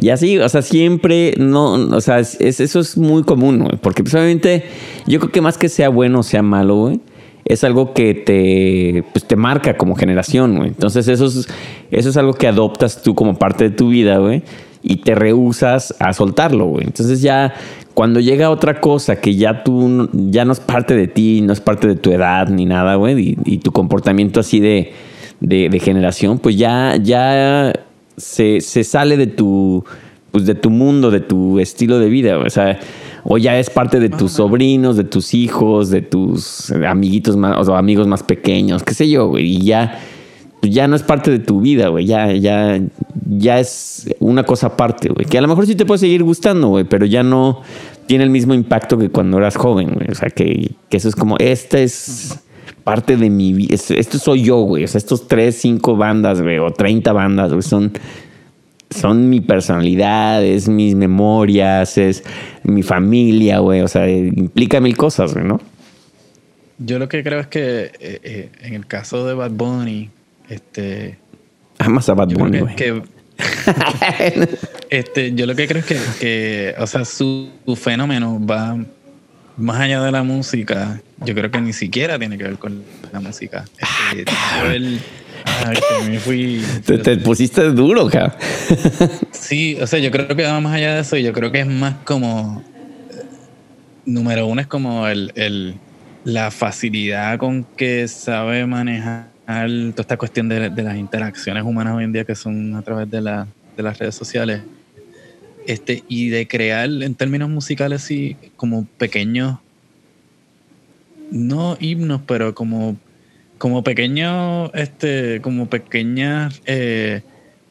[0.00, 3.76] y así, o sea, siempre, no, o sea, es, es- eso es muy común, güey.
[3.82, 4.64] Porque pues, obviamente,
[5.06, 7.00] yo creo que más que sea bueno o sea malo, güey
[7.52, 10.68] es algo que te, pues, te marca como generación, güey.
[10.68, 11.48] Entonces eso es,
[11.90, 14.42] eso es algo que adoptas tú como parte de tu vida, güey,
[14.82, 16.84] y te rehusas a soltarlo, güey.
[16.84, 17.52] Entonces ya
[17.94, 21.60] cuando llega otra cosa que ya tú ya no es parte de ti, no es
[21.60, 24.92] parte de tu edad ni nada, güey, y, tu comportamiento así de,
[25.40, 27.72] de, de generación, pues ya, ya
[28.16, 29.84] se, se sale de tu,
[30.30, 32.46] pues de tu mundo, de tu estilo de vida, güey.
[32.46, 32.78] O sea,
[33.24, 37.76] o ya es parte de tus sobrinos, de tus hijos, de tus amiguitos más, o
[37.76, 39.56] amigos más pequeños, qué sé yo, güey.
[39.56, 40.00] Y ya,
[40.62, 42.06] ya no es parte de tu vida, güey.
[42.06, 42.80] Ya, ya,
[43.28, 45.26] ya es una cosa aparte, güey.
[45.26, 47.62] Que a lo mejor sí te puede seguir gustando, güey, pero ya no
[48.06, 50.10] tiene el mismo impacto que cuando eras joven, güey.
[50.10, 52.40] O sea, que, que eso es como, esta es
[52.84, 53.74] parte de mi vida.
[53.74, 54.84] Esto soy yo, güey.
[54.84, 57.92] O sea, estos tres, cinco bandas, güey, o 30 bandas, güey, son
[58.90, 62.24] son mi personalidad, es mis memorias, es
[62.64, 63.80] mi familia, güey.
[63.80, 65.60] O sea, implica mil cosas, güey, ¿no?
[66.78, 70.10] Yo lo que creo es que eh, eh, en el caso de Bad Bunny,
[70.48, 71.18] este,
[71.78, 72.74] Amas a Bad Bunny, güey.
[74.90, 78.76] este, yo lo que creo es que, que, o sea, su, su fenómeno va
[79.56, 81.00] más allá de la música.
[81.24, 83.64] Yo creo que ni siquiera tiene que ver con la música.
[84.12, 85.00] Este, yo el-
[85.44, 86.62] ay, que me fui.
[86.84, 88.36] Te, te pusiste duro, cabrón.
[89.32, 91.16] Sí, o sea, yo creo que va más allá de eso.
[91.16, 92.62] y Yo creo que es más como.
[93.10, 93.14] eh,
[94.04, 95.80] Número uno es como el, el-
[96.22, 102.04] la facilidad con que sabe manejar toda esta cuestión de, de las interacciones humanas hoy
[102.04, 104.60] en día que son a través de, la- de las redes sociales.
[105.66, 109.58] Este, y de crear en términos musicales, sí, como pequeños.
[111.30, 112.96] No himnos, pero como,
[113.60, 117.20] como pequeños, este, como pequeñas eh,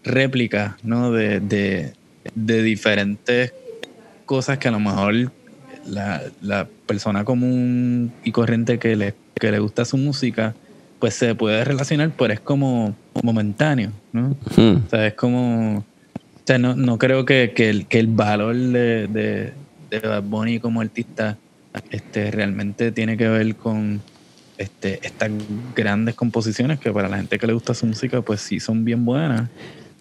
[0.04, 1.12] réplicas, ¿no?
[1.12, 1.94] De, de,
[2.36, 3.56] de diferentes
[4.28, 5.32] cosas que a lo mejor
[5.88, 10.54] la, la persona común y corriente que le, que le gusta su música,
[11.00, 14.38] pues se puede relacionar, pero es como momentáneo, ¿no?
[14.56, 14.84] Hmm.
[14.86, 15.80] O sea, es como.
[15.80, 19.54] O sea, no, no creo que, que el, que el valor de, de,
[19.90, 21.40] de Bad Bunny como artista
[21.90, 24.02] este, realmente tiene que ver con
[24.60, 25.32] este, estas
[25.76, 29.04] grandes composiciones que para la gente que le gusta su música, pues sí son bien
[29.06, 29.50] buenas.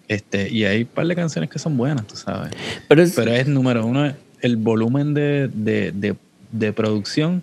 [0.07, 2.51] Este, y hay un par de canciones que son buenas, tú sabes.
[2.87, 3.13] Pero es.
[3.15, 6.15] Pero es número uno, el volumen de, de, de,
[6.51, 7.41] de producción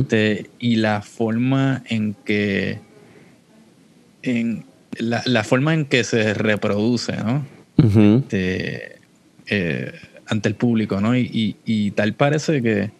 [0.00, 2.78] este, y la forma en que
[4.22, 4.64] en
[4.98, 7.44] la, la forma en que se reproduce ¿no?
[8.20, 8.96] Este,
[9.48, 9.92] eh,
[10.26, 11.16] ante el público ¿no?
[11.16, 12.90] y, y- y tal parece que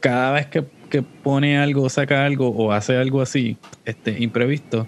[0.00, 0.64] cada vez que,
[0.94, 4.86] que pone algo saca algo o hace algo así este, imprevisto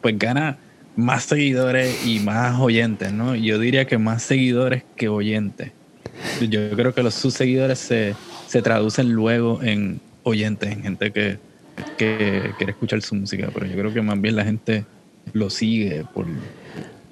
[0.00, 0.56] pues gana
[0.96, 3.34] más seguidores y más oyentes ¿no?
[3.34, 5.72] yo diría que más seguidores que oyentes
[6.40, 8.14] yo creo que los sus seguidores se,
[8.46, 11.38] se traducen luego en oyentes, en gente que,
[11.98, 14.86] que quiere escuchar su música, pero yo creo que más bien la gente
[15.34, 16.26] lo sigue por,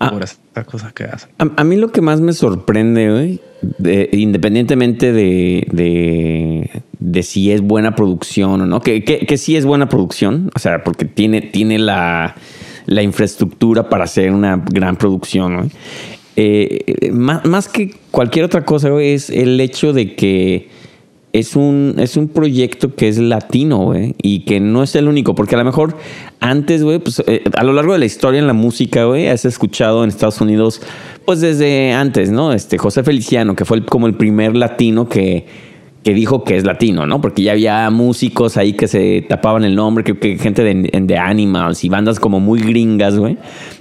[0.03, 0.11] Ah.
[0.11, 1.29] por esas cosas que hacen.
[1.39, 3.41] A, a mí lo que más me sorprende, güey,
[3.79, 9.57] de- independientemente de, de, de si es buena producción o no, que, que, que sí
[9.57, 12.35] es buena producción, o sea, porque tiene, tiene la,
[12.87, 15.71] la infraestructura para hacer una gran producción, güey.
[16.37, 20.71] Eh, eh, más, más que cualquier otra cosa, güey, es el hecho de que
[21.33, 25.35] es un, es un proyecto que es latino, güey, y que no es el único,
[25.35, 25.97] porque a lo mejor
[26.41, 29.45] antes, güey, pues eh, a lo largo de la historia en la música, güey, has
[29.45, 30.83] escuchado en Estados Unidos,
[31.25, 32.53] pues desde antes, ¿no?
[32.53, 35.47] Este José Feliciano, que fue el- como el primer latino que,
[36.03, 37.21] que dijo que es latino, ¿no?
[37.21, 41.17] Porque ya había músicos ahí que se tapaban el nombre, que, que gente de, de
[41.19, 43.37] Animals y bandas como muy gringas, güey,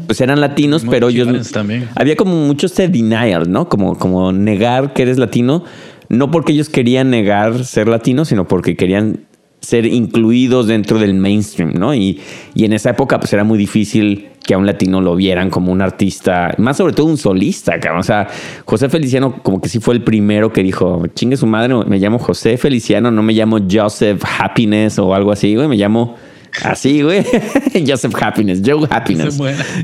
[0.06, 1.52] pues eran latinos, Muy pero ellos...
[1.52, 1.88] también.
[1.96, 3.70] Había como mucho este denial, ¿no?
[3.70, 5.64] Como, como negar que eres latino,
[6.10, 9.22] no porque ellos querían negar ser latino, sino porque querían
[9.62, 11.94] ser incluidos dentro del mainstream, ¿no?
[11.94, 12.20] Y,
[12.56, 15.72] y en esa época pues era muy difícil que a un latino lo vieran como
[15.72, 18.00] un artista, más sobre todo un solista, cabrón.
[18.00, 18.28] O sea,
[18.66, 22.20] José Feliciano como que sí fue el primero que dijo, chingue su madre, me llamo
[22.20, 26.16] José Feliciano, no me llamo Joseph Happiness o algo así, güey, me llamo
[26.64, 27.24] así, güey.
[27.88, 29.38] Joseph Happiness, Joe Happiness.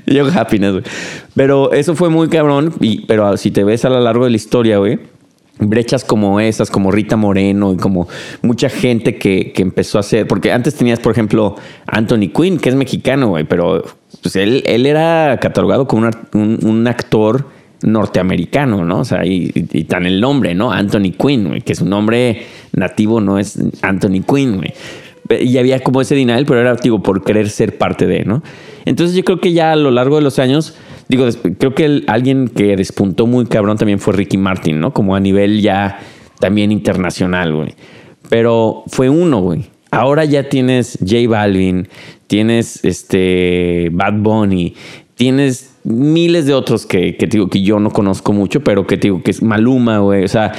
[0.05, 0.83] Yo happiness, güey.
[1.35, 2.73] Pero eso fue muy cabrón.
[2.79, 4.99] Y, pero si te ves a lo largo de la historia, güey,
[5.59, 8.07] brechas como esas, como Rita Moreno y como
[8.41, 10.27] mucha gente que, que empezó a hacer.
[10.27, 11.55] Porque antes tenías, por ejemplo,
[11.87, 13.83] Anthony Quinn, que es mexicano, güey, pero
[14.21, 17.47] pues él, él era catalogado como un, un- actor
[17.83, 18.99] norteamericano, ¿no?
[18.99, 19.49] O sea, y,
[19.87, 20.71] tan el nombre, ¿no?
[20.71, 24.73] Anthony Quinn, güey, que su nombre nativo no es Anthony Quinn, güey.
[25.41, 28.43] Y había como ese denial, pero era, digo, por querer ser parte de, ¿no?
[28.85, 30.75] Entonces yo creo que ya a lo largo de los años,
[31.07, 34.93] digo, creo que alguien que despuntó muy cabrón también fue Ricky Martin, ¿no?
[34.93, 35.99] Como a nivel ya
[36.39, 37.75] también internacional, güey.
[38.29, 39.65] Pero fue uno, güey.
[39.91, 41.87] Ahora ya tienes J Balvin,
[42.27, 44.73] tienes este Bad Bunny,
[45.15, 49.21] tienes miles de otros que, que digo que yo no conozco mucho, pero que digo
[49.23, 50.23] que es Maluma, güey.
[50.23, 50.51] O sea,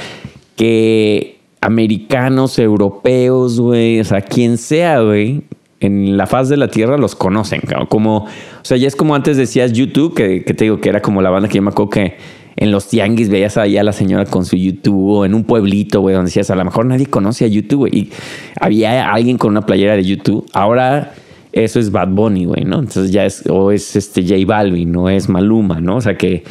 [0.55, 5.41] que americanos, europeos, güey, o sea, quien sea, güey,
[5.79, 7.61] en la faz de la tierra los conocen.
[7.89, 8.27] Como, o
[8.63, 11.47] sea, ya es como antes decías YouTube, que, te digo que era como la banda
[11.47, 12.17] que yo me acuerdo que
[12.55, 16.01] en los tianguis veías ahí a la señora con su YouTube o en un pueblito,
[16.01, 17.95] güey, donde decías, a lo mejor nadie conoce a YouTube, güey.
[17.95, 18.11] Y
[18.59, 20.45] había alguien con una playera de YouTube.
[20.53, 21.13] Ahora
[21.51, 22.79] eso es Bad Bunny, güey, ¿no?
[22.79, 25.97] Entonces ya es, o es este J Balvin, no es Maluma, ¿no?
[25.97, 26.43] O sea que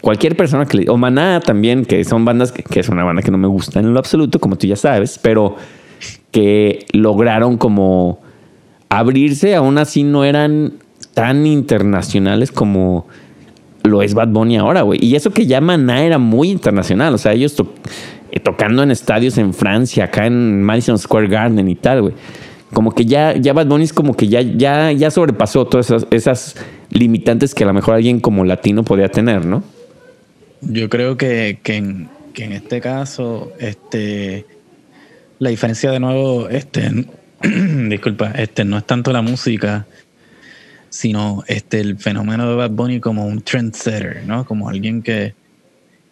[0.00, 3.30] cualquier persona que le, o Maná también, que son bandas que es una banda que
[3.30, 5.56] no me gusta en lo absoluto, como tú ya sabes, pero
[6.32, 8.23] que lograron como
[8.88, 10.74] abrirse, aún así no eran
[11.14, 13.06] tan internacionales como
[13.84, 14.98] lo es Bad Bunny ahora, güey.
[15.02, 17.56] Y eso que ya Maná era muy internacional, o sea, ellos
[18.32, 22.14] eh, tocando en estadios en Francia, acá en Madison Square Garden y tal, güey.
[22.72, 26.56] Como que ya, ya Bad Bunny es como que ya, ya, ya sobrepasó todas esas,
[26.90, 29.64] limitantes que a lo mejor alguien como latino podía tener, ¿no?
[30.60, 34.46] Yo creo que, que en, que en este caso, este,
[35.40, 37.06] la diferencia de nuevo, este,
[37.88, 39.86] disculpa, este, no es tanto la música,
[40.88, 44.44] sino este, el fenómeno de Bad Bunny como un trendsetter, ¿no?
[44.44, 45.34] Como alguien que,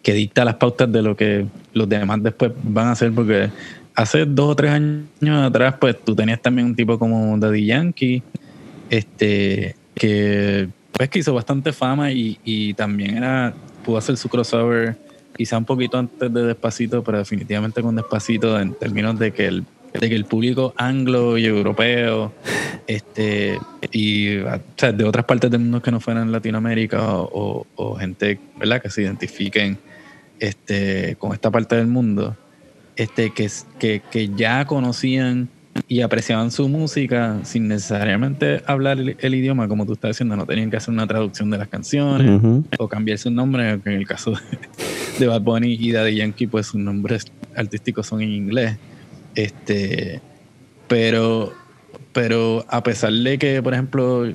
[0.01, 3.49] que dicta las pautas de lo que los demás después van a hacer, porque
[3.95, 8.21] hace dos o tres años atrás, pues tú tenías también un tipo como Daddy Yankee,
[8.89, 14.95] este, que pues que hizo bastante fama y, también era, pudo hacer su crossover
[15.35, 19.65] quizá un poquito antes de Despacito, pero definitivamente con Despacito en términos de que el,
[19.99, 22.33] de que el público anglo y europeo,
[22.87, 23.57] este,
[23.91, 27.95] y o sea, de otras partes del mundo que no fueran Latinoamérica o, o- o
[27.95, 28.81] gente, ¿verdad?
[28.81, 29.77] Que se identifiquen
[30.39, 32.35] este, con esta parte del mundo,
[32.95, 33.47] este, que,
[33.79, 35.49] que, que ya conocían
[35.87, 40.45] y apreciaban su música sin necesariamente hablar el, el idioma, como tú estás diciendo, no
[40.45, 42.29] tenían que hacer una traducción de las canciones
[42.77, 44.37] o cambiar su nombre, que en el caso de,
[45.19, 47.25] de Bad Bunny y Daddy Yankee, pues sus nombres
[47.55, 48.77] artísticos son en inglés.
[49.35, 50.21] Este,
[50.87, 51.53] pero,
[52.11, 54.25] pero a pesar de que, por ejemplo,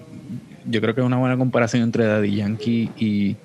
[0.71, 3.37] yo creo que es una buena comparación entre Daddy Yankee y,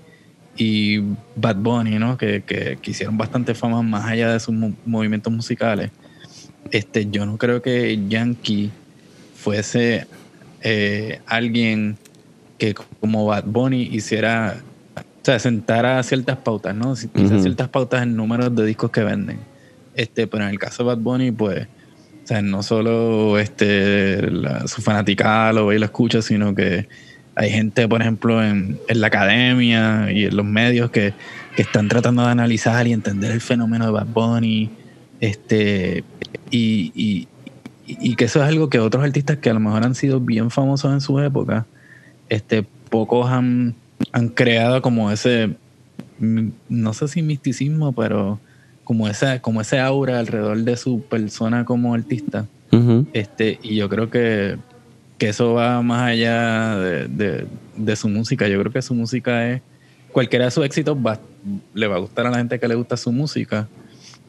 [0.57, 0.99] y
[1.35, 2.17] Bad Bunny, ¿no?
[2.17, 5.91] Que, que, que hicieron bastante fama más allá de sus mo- movimientos musicales.
[6.71, 8.71] Este, yo no creo que Yankee
[9.35, 10.07] fuese
[10.61, 11.97] eh, alguien
[12.57, 14.57] que como Bad Bunny hiciera,
[14.95, 16.95] o sea, sentara ciertas pautas, ¿no?
[16.95, 19.39] Ciertas pautas en números de discos que venden.
[19.95, 21.67] Este, pero en el caso de Bad Bunny, pues,
[22.23, 24.19] o sea, no solo este,
[24.67, 26.87] su fanaticada lo ve y lo escucha, sino que
[27.35, 31.13] hay gente, por ejemplo, en, en la academia y en los medios que,
[31.55, 34.69] que están tratando de analizar y entender el fenómeno de Bad Bunny.
[35.19, 36.03] Este,
[36.49, 37.27] y, y,
[37.85, 40.51] y que eso es algo que otros artistas que a lo mejor han sido bien
[40.51, 41.65] famosos en su época,
[42.29, 43.75] este, pocos han
[44.11, 45.55] han creado como ese,
[46.19, 48.39] no sé si misticismo, pero
[48.83, 52.45] como esa, como ese aura alrededor de su persona como artista.
[53.13, 54.57] Este, y yo creo que,
[55.19, 58.47] que eso va más allá de, de- de su música.
[58.47, 59.61] Yo creo que su música es.
[60.11, 61.19] Cualquiera de sus éxitos va,
[61.73, 63.67] le va a gustar a la gente que le gusta su música,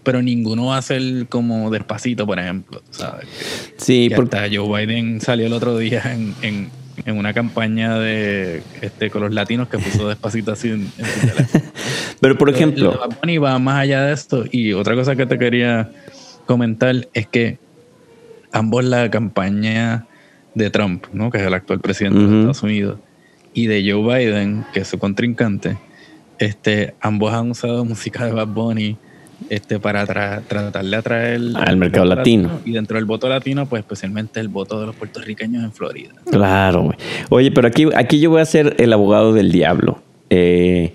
[0.03, 2.83] pero ninguno va a ser como despacito, por ejemplo.
[2.91, 3.27] ¿sabes?
[3.79, 6.69] Sí, Que porque, hasta Joe Biden salió el otro día en, en-
[7.07, 11.21] en una campaña de este con los latinos que puso despacito así en, en su
[11.27, 11.65] teléfono.
[12.25, 14.45] pero por ejemplo, Bad Bunny va más allá de esto.
[14.51, 15.91] Y otra cosa que te quería
[16.47, 17.59] comentar es que
[18.51, 20.07] ambos la campaña
[20.55, 21.31] de Trump, ¿no?
[21.31, 22.29] que es el actual presidente Ujú.
[22.31, 22.99] de Estados Unidos,
[23.53, 25.77] y de Joe Biden, que es su contrincante,
[26.39, 28.97] este, ambos han usado música de Bad Bunny
[29.51, 32.61] este, para tra- tratar de atraer Al mercado latino.
[32.65, 36.13] Y dentro del voto latino, pues especialmente el voto de los puertorriqueños en Florida.
[36.31, 36.97] Claro, güey.
[37.29, 40.01] Oye, pero aquí, aquí yo voy a ser el abogado del diablo.
[40.31, 40.95] Eh,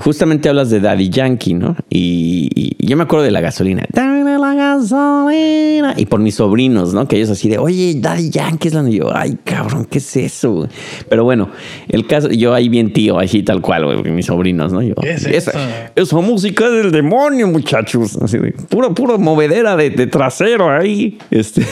[0.00, 1.76] justamente hablas de Daddy Yankee, ¿no?
[1.90, 3.84] Y, y yo me acuerdo de la gasolina.
[3.92, 5.94] Dame la gasolina.
[5.96, 7.08] Y por mis sobrinos, ¿no?
[7.08, 8.88] Que ellos así de, oye, Daddy Yankee es la...
[8.88, 10.52] Y yo, ay, cabrón, ¿qué es eso?
[10.52, 10.68] güey?"
[11.08, 11.50] Pero bueno,
[11.88, 14.82] el caso, yo ahí bien tío, así tal cual, güey, mis sobrinos, ¿no?
[14.82, 18.16] Yo, ¿Qué es esa, esa música es del demonio, muchachos.
[18.20, 21.18] Así de, puro, puro movedera de, de trasero ahí.
[21.30, 21.62] Este.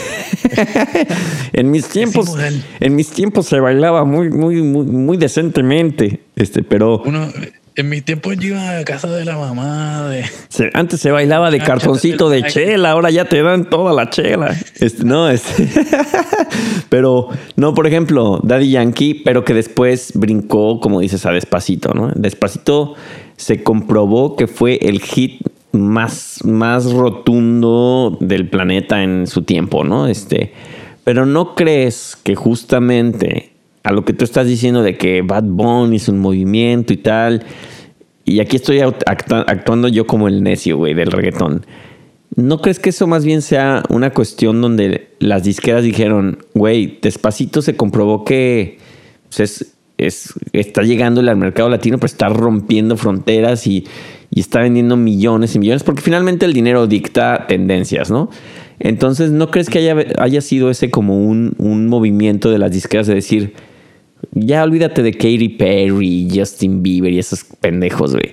[1.53, 2.35] en mis tiempos,
[2.79, 6.21] en mis tiempos se bailaba muy, muy, muy, muy decentemente.
[6.35, 7.29] Este, pero Uno,
[7.77, 10.23] en mis tiempos yo iba a casa de la mamá, de...
[10.49, 14.09] se- antes se bailaba de Ah, cartoncito de chela, ahora ya te dan toda la
[14.09, 14.55] chela.
[14.79, 15.67] Este, no, este.
[16.89, 22.11] pero, no, por ejemplo, Daddy Yankee, pero que después brincó, como dices, a Despacito, ¿no?
[22.15, 22.95] Despacito
[23.37, 30.07] se comprobó que fue el hit más, más rotundo del planeta en su tiempo, ¿no?
[30.07, 30.53] Este,
[31.03, 33.51] pero no crees que justamente
[33.85, 37.43] a lo que tú estás diciendo de que Bad Bunny es un movimiento y tal,
[38.25, 41.65] y aquí estoy actuando yo como el necio, güey, del reggaetón.
[42.35, 47.61] ¿No crees que eso más bien sea una cuestión donde las disqueras dijeron, güey, despacito
[47.61, 48.79] se comprobó que
[49.29, 53.85] pues, es, es- está llegando al mercado latino, pero está rompiendo fronteras y,
[54.31, 55.83] y está vendiendo millones y millones?
[55.83, 58.29] Porque finalmente el dinero dicta tendencias, ¿no?
[58.79, 63.07] Entonces, ¿no crees que haya, haya sido ese como un, un movimiento de las disqueras
[63.07, 63.53] de decir,
[64.33, 68.31] ya olvídate de Katy Perry, Justin Bieber y esos pendejos, güey.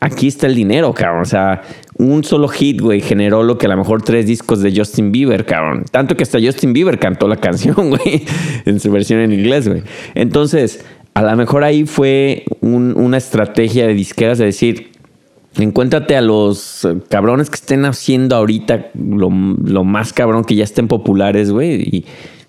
[0.00, 1.22] Aquí está el dinero, cabrón.
[1.22, 1.62] O sea,
[1.96, 5.46] un solo hit, güey, generó lo que a lo mejor tres discos de Justin Bieber,
[5.46, 5.84] cabrón.
[5.90, 8.24] Tanto que hasta Justin Bieber cantó la canción, güey,
[8.64, 9.82] en su versión en inglés, güey.
[10.16, 10.84] Entonces,
[11.14, 14.90] a lo mejor ahí fue un- una estrategia de disqueras de decir,
[15.58, 19.28] Encuéntrate a los eh, cabrones que estén haciendo ahorita lo,
[19.62, 21.74] lo más cabrón que ya estén populares, güey.
[21.82, 22.06] Y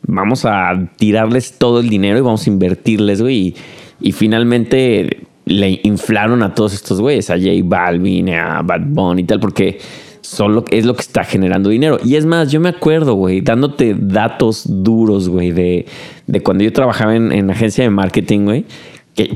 [0.08, 3.56] vamos a tirarles todo el dinero y vamos a invertirles, güey.
[4.02, 9.26] Y, finalmente le inflaron a todos estos güeyes, a J Balvin, a Bad Bunny y
[9.26, 9.78] tal, porque
[10.22, 12.00] son lo- es lo que está generando dinero.
[12.04, 15.86] Y es más, yo me acuerdo, güey, dándote datos duros, güey, de,
[16.28, 18.66] de cuando yo trabajaba en, en agencia de marketing, güey.
[19.16, 19.36] Que,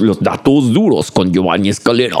[0.00, 2.18] los datos duros con Giovanni Escalera.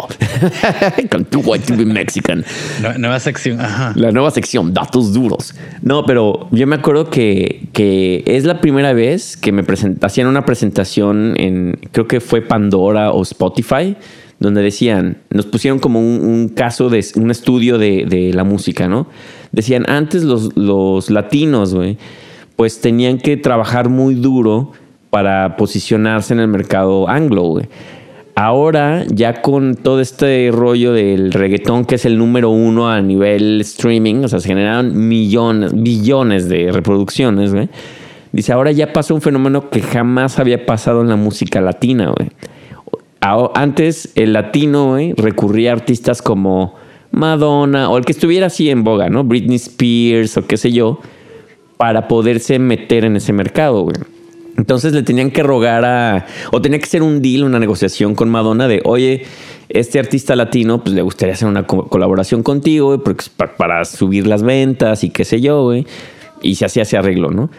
[1.10, 2.44] con tu white to be Mexican.
[2.82, 3.92] Nue- Nueva sección, ajá.
[3.94, 5.54] La nueva sección, datos duros.
[5.82, 10.26] No, pero yo me acuerdo que, que es la primera vez que me present- hacían
[10.26, 13.96] una presentación en, creo que fue Pandora o Spotify,
[14.40, 18.88] donde decían, nos pusieron como un, un caso de un estudio de, de la música,
[18.88, 19.06] ¿no?
[19.52, 21.96] Decían, antes los, los latinos, güey,
[22.56, 24.72] pues tenían que trabajar muy duro
[25.10, 27.68] para posicionarse en el mercado anglo, güey.
[28.34, 33.60] Ahora, ya con todo este rollo del reggaetón, que es el número uno a nivel
[33.62, 37.68] streaming, o sea, se generaron millones, billones de reproducciones, güey.
[38.30, 42.30] Dice, ahora ya pasó un fenómeno que jamás había pasado en la música latina, güey.
[43.54, 46.76] Antes el latino, güey, recurría a artistas como
[47.10, 49.24] Madonna o el que estuviera así en boga, ¿no?
[49.24, 51.00] Britney Spears o qué sé yo,
[51.76, 53.96] para poderse meter en ese mercado, güey.
[54.58, 58.28] Entonces le tenían que rogar a, o tenía que ser un deal, una negociación con
[58.28, 59.22] Madonna de, oye,
[59.70, 63.84] este artista latino, pues le gustaría hacer una co- colaboración contigo, güey, porque pa- para
[63.84, 65.86] subir las ventas y qué sé yo, güey.
[66.42, 67.50] Y se hacía ese arreglo, ¿no?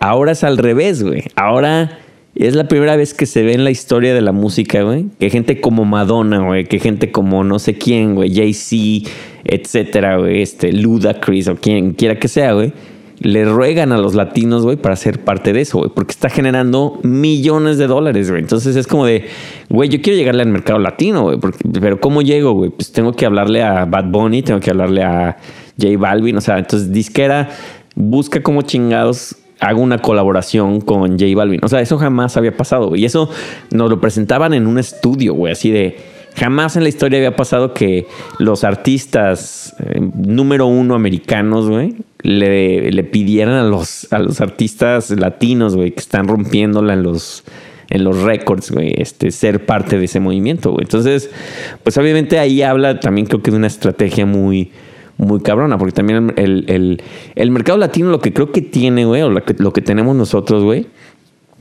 [0.00, 1.24] Ahora es al revés, güey.
[1.36, 1.98] Ahora
[2.34, 5.28] es la primera vez que se ve en la historia de la música, güey, que
[5.30, 9.10] gente como Madonna, güey, que gente como no sé quién, güey, Jay-Z,
[9.44, 12.72] etcétera, güey, este, Ludacris o quien quiera que sea, güey,
[13.20, 17.00] le ruegan a los latinos, güey, para ser parte de eso, güey, porque está generando
[17.02, 18.42] millones de dólares, güey.
[18.42, 19.26] Entonces es como de,
[19.68, 21.38] güey, yo quiero llegarle al mercado latino, güey,
[21.80, 22.70] pero ¿cómo llego, güey?
[22.70, 25.36] Pues tengo que hablarle a Bad Bunny, tengo que hablarle a
[25.80, 27.48] J Balvin, o sea, entonces disquera
[27.94, 31.60] busca como chingados hago una colaboración con J Balvin.
[31.64, 32.94] O sea, eso jamás había pasado.
[32.94, 33.28] Y eso
[33.70, 36.17] nos lo presentaban en un estudio, güey, así de...
[36.38, 38.06] Jamás en la historia había pasado que
[38.38, 45.74] los artistas eh, número uno americanos, güey, le, pidieran a los, a los artistas latinos,
[45.74, 47.42] güey, que están rompiéndola en los,
[47.90, 50.84] en los récords, güey, este, ser parte de ese movimiento, güey.
[50.84, 51.30] Entonces,
[51.82, 54.70] pues obviamente ahí habla también creo que de una estrategia muy,
[55.16, 57.02] muy cabrona, porque también el,
[57.34, 60.86] el, mercado latino lo que creo que tiene, güey, o lo que tenemos nosotros, güey,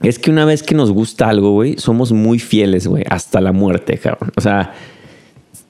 [0.01, 3.51] es que una vez que nos gusta algo, güey, somos muy fieles, güey, hasta la
[3.51, 4.31] muerte, cabrón.
[4.35, 4.73] O sea,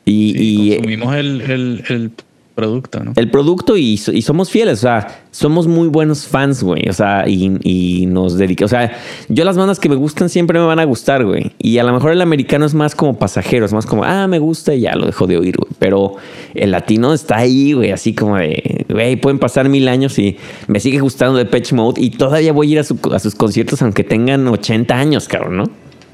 [0.05, 0.75] y...
[0.75, 2.11] consumimos el, el,
[2.57, 3.13] producto, ¿no?
[3.15, 7.25] El producto y, y, somos fieles, o sea, somos muy buenos fans, güey, o sea,
[7.27, 8.97] y, nos dedicamos, o sea,
[9.29, 11.93] yo las bandas que me gustan siempre me van a gustar, güey, y a lo
[11.93, 14.95] mejor el americano es más como pasajero, es más como, ah, me gusta y ya
[14.95, 16.15] lo dejo de oír, güey, pero
[16.55, 20.79] el latino está ahí, güey, así como de, güey, pueden pasar mil años y me
[20.79, 24.47] sigue gustando de Patch Mode y todavía voy a ir a, sus conciertos aunque tengan
[24.47, 25.69] 80 años, cabrón, ¿no?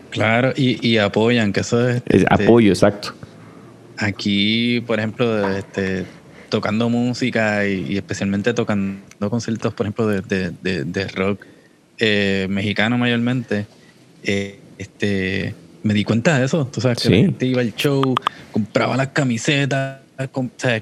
[0.10, 2.04] Claro, y, apoyan, que eso es...
[2.06, 3.14] Este, apoyo, exacto.
[3.98, 6.06] Aquí, por ejemplo, este
[6.54, 9.01] tocando música y, especialmente tocando
[9.32, 11.47] conciertos, por ejemplo, de, rock
[11.97, 13.66] eh, mexicano mayormente,
[14.24, 16.68] eh, este, me di cuenta de eso.
[16.68, 18.14] Tú sabes que la gente iba al show,
[18.51, 20.01] compraba las camisetas,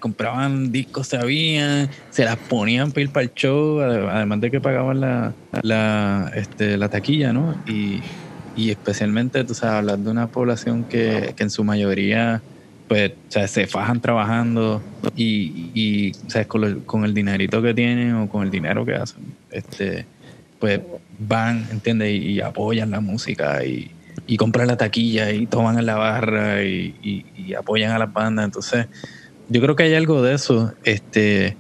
[0.02, 5.00] compraban discos, sabían, se las ponían para ir para el show, además de que pagaban
[5.00, 7.56] la, la, este, la taquilla, ¿no?
[7.66, 8.02] Y,
[8.58, 12.42] y especialmente, tú sabes, hablar de una población que, que en su mayoría
[12.92, 14.82] pues se fajan trabajando
[15.16, 16.12] y, y
[16.86, 20.06] Con, el, dinerito que tienen o con el dinero que hacen, este,
[20.60, 20.82] pues
[21.18, 22.12] van, ¿entiendes?
[22.22, 23.92] Y, apoyan la música y,
[24.36, 28.44] compran la taquilla y toman en la barra y, apoyan a las bandas.
[28.44, 28.88] Entonces,
[29.48, 30.74] yo creo que hay algo de eso.
[30.84, 31.56] Este,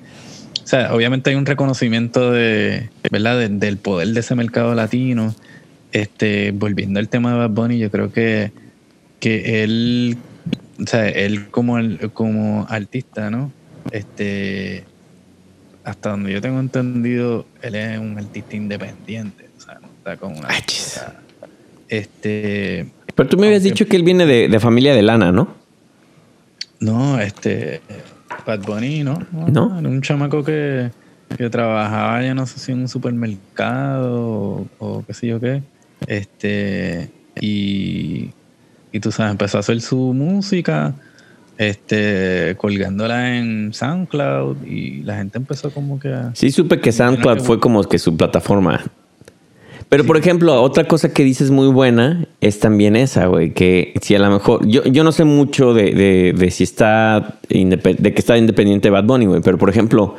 [0.61, 3.49] o sea, obviamente hay un reconocimiento de, ¿verdad?
[3.49, 5.33] del poder de ese mercado latino.
[5.93, 8.51] Este, volviendo al tema de Bad Bunny, yo creo que,
[9.21, 10.17] que él
[10.81, 13.51] o sea, él como, el, como artista, ¿no?
[13.91, 14.83] Este,
[15.83, 20.37] hasta donde yo tengo entendido, él es un artista independiente, o sea, no está con
[20.37, 20.47] una...
[21.89, 22.91] este...
[23.13, 25.55] Pero tú me habías dicho que él viene de, familia de lana, ¿no?
[26.79, 27.81] No, este...
[28.45, 29.19] Bad Bunny, ¿no?
[29.31, 29.77] No.
[29.77, 30.89] Era un chamaco que,
[31.37, 35.61] que trabajaba, ya no sé si en un supermercado o, o qué sé yo qué.
[36.07, 37.11] Este...
[37.39, 38.31] Y
[38.91, 40.93] y tú sabes, empezó a hacer su música,
[41.57, 46.31] este, colgándola en SoundCloud y la gente empezó como que a...
[46.33, 48.81] Sí, supe que SoundCloud fue como que su plataforma.
[49.91, 54.15] Pero, por ejemplo, otra cosa que dices muy buena es también esa, güey, que si
[54.15, 58.37] a lo mejor, yo, yo no sé mucho de, de, si está, de que está
[58.37, 60.15] independiente Bad Bunny, güey, pero por ejemplo,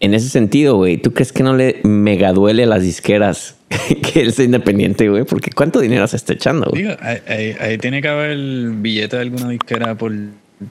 [0.00, 3.56] en ese sentido, güey, ¿tú crees que no le mega duele a las disqueras
[4.12, 5.24] que él sea independiente, güey?
[5.24, 6.86] Porque ¿cuánto dinero se está echando, güey?
[7.00, 10.12] ahí, tiene que haber el billete de alguna disquera por,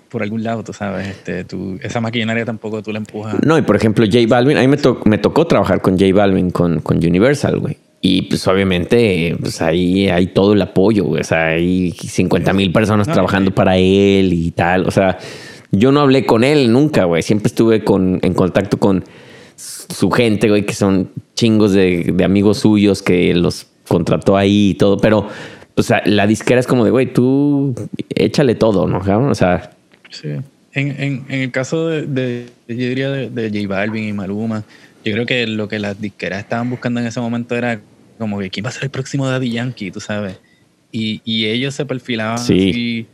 [0.09, 1.07] por algún lado, tú sabes.
[1.07, 3.35] Este, tú, esa maquinaria tampoco tú la empujas.
[3.43, 6.49] No, y por ejemplo, J Balvin, a mí me, me tocó trabajar con J Balvin,
[6.49, 7.77] con, con Universal, güey.
[8.01, 11.21] Y pues obviamente, pues ahí hay todo el apoyo, güey.
[11.21, 14.87] O sea, hay 50 mil personas trabajando para él y tal.
[14.87, 15.17] O sea,
[15.71, 17.21] yo no hablé con él nunca, güey.
[17.21, 19.03] Siempre estuve con, en contacto con
[19.59, 24.97] su gente, güey, que son chingos de, amigos suyos que los contrató ahí y todo.
[24.97, 25.27] Pero,
[25.75, 27.75] o sea, la disquera es como de, güey, tú
[28.15, 28.99] échale todo, ¿no?
[29.29, 29.71] O sea.
[30.09, 30.29] Sí.
[30.73, 34.63] En, en, en el caso de, yo diría de, de J Balvin y Maluma,
[35.03, 37.81] yo creo que lo que las disqueras estaban buscando en ese momento era
[38.17, 40.37] como que quién va a ser el próximo Daddy Yankee, tú sabes.
[40.91, 43.07] Y, y ellos se perfilaban así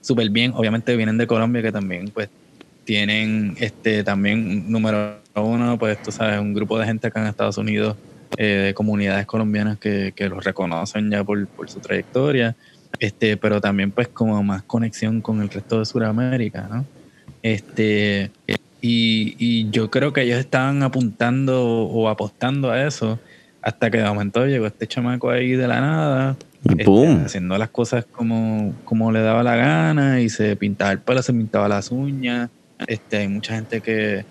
[0.00, 0.52] súper bien.
[0.54, 2.28] Obviamente vienen de Colombia, que también pues
[2.90, 7.56] tienen este también número uno, pues tú sabes, un grupo de gente acá en Estados
[7.56, 7.96] Unidos,
[8.36, 12.56] eh, de comunidades colombianas que, que los reconocen ya por, por, su trayectoria,
[12.98, 16.84] este, pero también pues como más conexión con el resto de Sudamérica, ¿no?
[17.44, 18.32] Este,
[18.80, 23.20] y, y yo creo que ellos estaban apuntando o apostando a eso
[23.62, 28.04] hasta que de momento llegó este chamaco ahí de la nada este, haciendo las cosas
[28.04, 32.50] como, como le daba la gana y se pintaba el pelo, se pintaba las uñas.
[32.86, 34.24] Este, hay mucha gente que,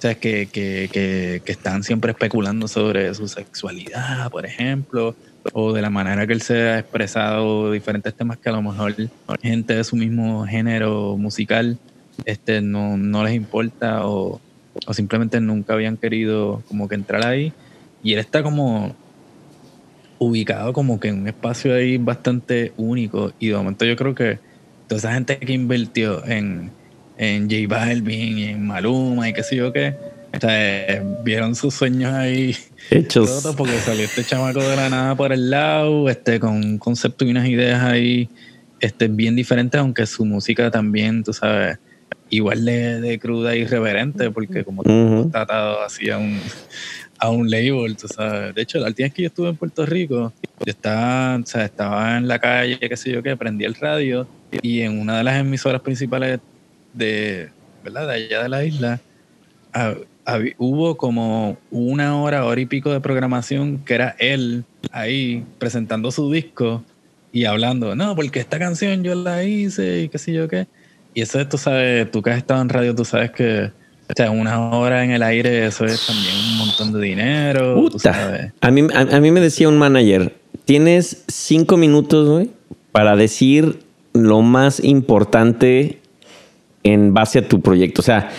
[0.00, 5.16] que, que, que, que, están siempre especulando sobre su sexualidad, por ejemplo,
[5.52, 8.94] o de la manera que él se ha expresado diferentes temas que a lo mejor
[9.42, 11.78] gente de su mismo género musical
[12.24, 14.40] este, no, no les importa o,
[14.86, 17.52] o simplemente nunca habían querido como que entrar ahí.
[18.02, 18.94] Y él está como
[20.18, 24.38] ubicado como que en un espacio ahí bastante único y de momento yo creo que
[24.86, 26.70] toda esa gente que invirtió en,
[27.18, 29.94] en J Balvin y en Maluma y qué sé yo qué,
[30.34, 32.54] O sea, eh, vieron sus sueños ahí
[32.90, 33.42] Hechos.
[33.56, 37.30] porque salió este chamaco de la nada por el lado, este, con un concepto y
[37.30, 38.28] unas ideas ahí
[38.80, 41.78] este, bien diferentes, aunque su música también, tú sabes,
[42.28, 45.22] igual de, de cruda y irreverente, porque como Ujú.
[45.26, 46.40] está atado así a un,
[47.18, 48.54] a un label, tú sabes.
[48.54, 51.64] De hecho, la última vez que yo estuve en Puerto Rico, yo estaba, o sea,
[51.64, 54.28] estaba en la calle, qué sé yo qué, prendí el radio
[54.62, 56.40] y en una de las emisoras principales
[56.96, 57.50] de,
[57.84, 58.08] ¿verdad?
[58.08, 59.00] de allá de la isla,
[60.58, 66.30] hubo como una hora, hora y pico de programación que era él ahí presentando su
[66.32, 66.82] disco
[67.32, 70.66] y hablando, no, porque esta canción yo la hice y qué sé yo qué.
[71.12, 73.64] Y eso, tú sabes, tú que has estado en radio, tú sabes que,
[74.08, 77.74] o sea, una hora en el aire, eso es también un montón de dinero.
[77.74, 78.12] tú Puta.
[78.14, 78.52] sabes.
[78.60, 80.34] A mí, a, a mí me decía un manager,
[80.64, 82.50] tienes cinco minutos, güey,
[82.92, 83.80] para decir
[84.14, 85.98] lo más importante
[86.86, 88.00] en base a tu proyecto.
[88.00, 88.30] O sea,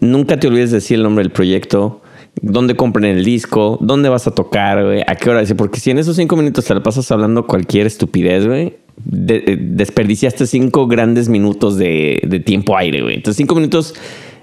[0.00, 2.00] nunca te olvides de decir el nombre del proyecto,
[2.40, 5.42] dónde compren el disco, dónde vas a tocar, güey, a qué hora.
[5.56, 9.58] Porque si en esos cinco minutos te la pasas hablando cualquier estupidez, güey, de- eh,
[9.60, 13.16] desperdiciaste cinco grandes minutos de, de tiempo aire, güey.
[13.16, 13.94] Entonces, cinco minutos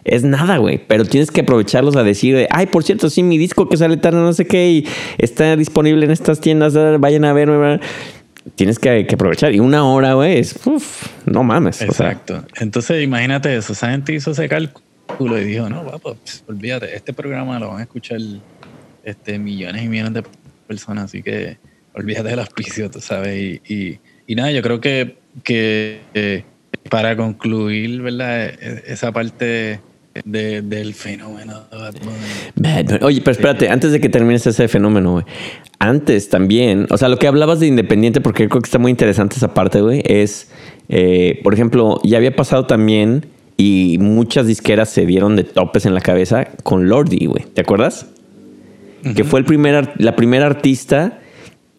[0.06, 0.80] es nada, güey.
[0.88, 3.97] Pero tienes que aprovecharlos a decir, de, ay, por cierto, sí, mi disco que sale
[3.97, 4.86] tarde, no sé qué, y
[5.18, 7.80] está disponible en estas tiendas, vayan a ver.
[8.56, 9.54] Tienes que, aprovechar.
[9.54, 11.82] Y una hora, güey, es, uf, no mames.
[11.82, 12.46] Exacto.
[12.60, 13.74] Entonces, imagínate eso.
[13.74, 17.80] Esa gente hizo ese cálculo y dijo, no, guapo, pss, olvídate, este programa lo van
[17.80, 18.20] a escuchar
[19.04, 20.24] este, millones y millones de
[20.68, 21.58] personas, así que
[21.94, 23.38] olvídate del auspicio, tú sabes.
[23.38, 26.46] Y, y, y nada, yo creo que, que eh,
[26.90, 28.48] para concluir, ¿verdad?
[28.48, 29.82] E- Esa parte
[30.26, 31.78] de- del fenómeno de.
[31.78, 32.99] Bad Bunny.
[33.03, 35.26] Oye, pero espérate, antes de que termines ese fenómeno, güey.
[35.80, 39.38] Antes también, o sea, lo que hablabas de Independiente, porque creo que está muy interesante
[39.38, 40.49] esa parte, güey, es,
[40.89, 45.93] eh, por ejemplo, ya había pasado también y muchas disqueras se dieron de topes en
[45.93, 47.45] la cabeza con Lordi, güey.
[47.53, 48.07] ¿Te acuerdas?
[49.16, 51.20] Que fue el primer, la primera artista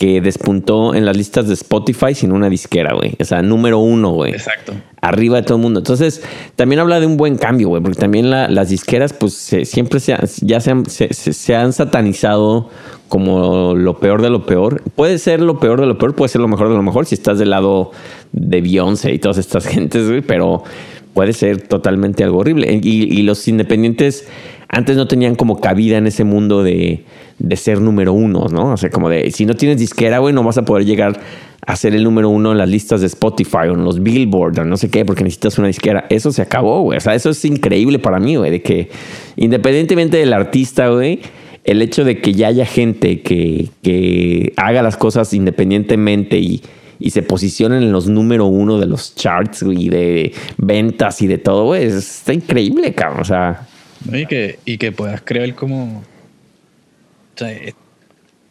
[0.00, 3.16] que despuntó en las listas de Spotify sin una disquera, güey.
[3.20, 4.72] O sea, número uno, güey Exacto.
[5.02, 5.80] arriba de todo el mundo.
[5.80, 6.22] Entonces,
[6.56, 10.00] también habla de un buen cambio, güey, porque también la- las disqueras, pues se- siempre
[10.00, 12.70] se, han- ya se han, se, se- se han satanizado
[13.10, 14.82] como lo peor de lo peor.
[14.96, 17.14] Puede ser lo peor de lo peor, puede ser lo mejor de lo mejor si
[17.14, 17.90] estás del lado
[18.32, 20.64] de Beyoncé y todas estas gentes, güey, pero
[21.12, 22.80] puede ser totalmente algo horrible.
[22.82, 24.26] Y, y los independientes
[24.68, 27.04] antes no tenían como cabida en ese mundo de,
[27.40, 28.72] de ser número uno, ¿no?
[28.74, 31.18] O sea, como de, si no tienes disquera, güey, no vas a poder llegar
[31.66, 34.64] a ser el número uno en las listas de Spotify o en los Billboard o
[34.64, 36.06] no sé qué, porque necesitas una disquera.
[36.08, 36.98] Eso se acabó, güey.
[36.98, 38.88] O sea, eso es increíble para mí, güey, de que
[39.36, 41.20] independientemente del artista, güey,
[41.64, 46.62] el hecho de que ya haya gente que, que haga las cosas independientemente y,
[46.98, 51.38] y se posicionen en los número uno de los charts y de ventas y de
[51.38, 53.20] todo, güey, es- está increíble, cabrón.
[53.20, 53.66] O sea.
[54.12, 56.02] Y que, y que puedas creer como.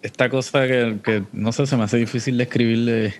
[0.01, 3.13] Esta cosa que, que, no sé, se me hace difícil de escribirle.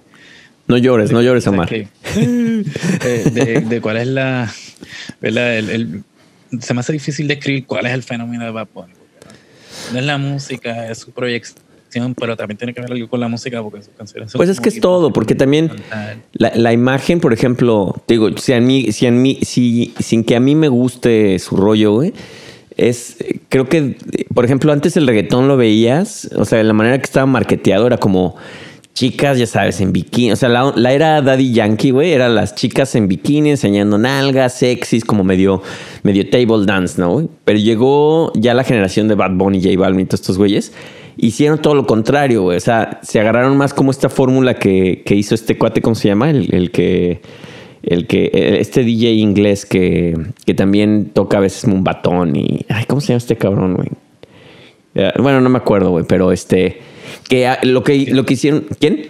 [0.68, 4.52] no llores, no llores, que- eh, de, de cuál es la.
[5.22, 5.58] ¿verdad?
[5.58, 6.04] El, el-
[6.62, 8.94] se me hace difícil describir cuál es el fenómeno de Bad Bunny.
[9.94, 13.28] No es la música, es su proyección, pero también tiene que ver algo con la
[13.28, 15.72] música porque sus canciones Pues es que es todo, porque también
[16.34, 20.36] la, la imagen, por ejemplo, digo, si a mí, si a mí, si, sin que
[20.36, 22.14] a mí me guste su rollo, güey,
[22.80, 23.18] es,
[23.50, 23.98] creo que,
[24.34, 27.98] por ejemplo, antes el reggaetón lo veías, o sea, la manera que estaba marketeado era
[27.98, 28.36] como
[28.94, 32.96] chicas, ya sabes, en bikini, o sea, la, era Daddy Yankee, güey, eran las chicas
[32.96, 35.62] en bikini enseñando nalgas, sexys, como medio,
[36.04, 37.28] medio table dance, ¿no?
[37.46, 40.74] Pero llegó ya la generación de Bad Bunny, J Balvin, todos estos güeyes,
[41.18, 45.16] hicieron todo lo contrario, güey, o sea, se agarraron más como esta fórmula que, que
[45.16, 46.30] hizo este cuate, ¿cómo se llama?
[46.30, 47.22] El, el que
[47.84, 50.16] el que este DJ inglés que,
[50.46, 53.90] que también toca a veces un batón y ay cómo se llama este cabrón güey
[54.96, 56.80] Eh, bueno no me acuerdo güey pero este
[57.30, 59.08] que ah, lo que lo que hicieron quién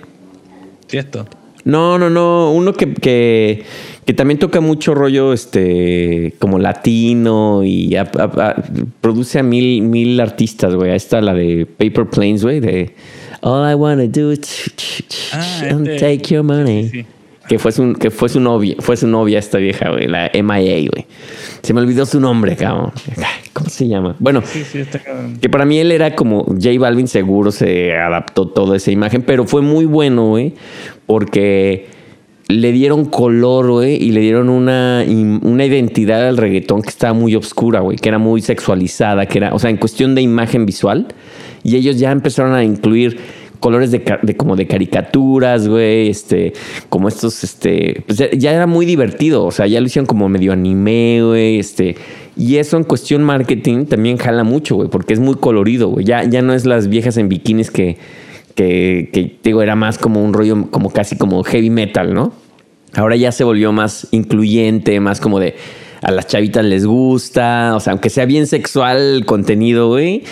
[0.87, 1.25] ¿Cierto?
[1.65, 3.63] no no no uno que, que
[4.05, 8.63] que también toca mucho rollo este como latino y a- a- a-
[9.01, 10.89] produce a mil mil artistas güey.
[10.91, 12.93] Ahí está la de Paper Planes güey de
[13.41, 14.39] All I wanna do is
[15.33, 17.05] Ah, este- take your money sí, sí.
[17.49, 20.87] Que fue su, que fue su novia, fue su novia esta vieja, güey, la MIA,
[20.91, 21.07] güey.
[21.63, 22.91] Se me olvidó su nombre, cabrón.
[23.53, 24.15] ¿Cómo se llama?
[24.19, 25.37] Bueno, Sí, sí, está cabrón.
[25.41, 29.45] que para mí él era como J Balvin, seguro se adaptó toda esa imagen, pero
[29.45, 30.53] fue muy bueno, güey,
[31.07, 31.87] porque
[32.47, 35.03] le dieron color, güey, y le dieron una,
[35.41, 39.55] una identidad al reggaetón que estaba muy oscura, güey, que era muy sexualizada, que era,
[39.55, 41.07] o sea, en cuestión de imagen visual,
[41.63, 43.17] y ellos ya empezaron a incluir
[43.59, 44.03] colores de,
[44.37, 46.53] como de caricaturas, güey, este,
[46.89, 50.29] como estos, este, pues ya, ya era muy divertido, o sea, ya lo hicieron como
[50.29, 51.95] medio anime, güey, este,
[52.37, 56.05] Y eso en cuestión marketing también jala mucho, güey, porque es muy colorido, güey.
[56.05, 57.97] Ya, ya no es las viejas en bikinis que,
[58.55, 62.31] que, que, digo, era más como un rollo, como casi como heavy metal, ¿no?
[62.95, 65.55] Ahora ya se volvió más incluyente, más como de
[66.01, 70.23] a las chavitas les gusta, o sea, aunque sea bien sexual el contenido, güey,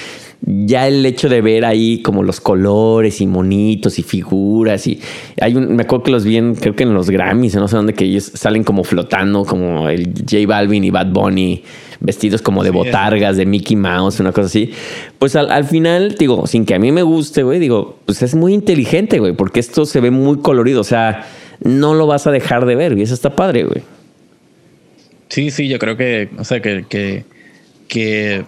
[0.42, 5.00] ya el hecho de ver ahí como los colores y monitos y figuras y
[5.42, 7.76] hay un, me acuerdo que los vi en, creo que en los Grammys, no sé
[7.76, 11.64] dónde, que ellos salen como flotando, como el J Balvin y Bad Bunny
[12.00, 14.72] vestidos como de botargas, de Mickey Mouse, una cosa así.
[15.18, 18.36] Pues al, al final, digo, sin que a mí me guste, güey, digo, pues es
[18.36, 21.28] muy inteligente, güey, porque esto se ve muy colorido, o sea,
[21.64, 23.82] no lo vas a dejar de ver y eso está padre, güey.
[25.30, 27.26] Sí, sí, yo creo que, o sea, que, que,
[27.88, 28.46] que,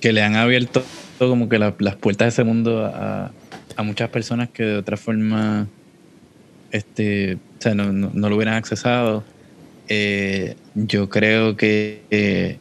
[0.00, 0.82] que le han abierto
[1.28, 3.30] como que la, las puertas de ese mundo a,
[3.76, 5.66] a, muchas personas que de otra forma
[6.70, 9.24] este, o sea, no, no, no lo hubieran accesado.
[9.88, 12.58] Eh, yo creo que, eh,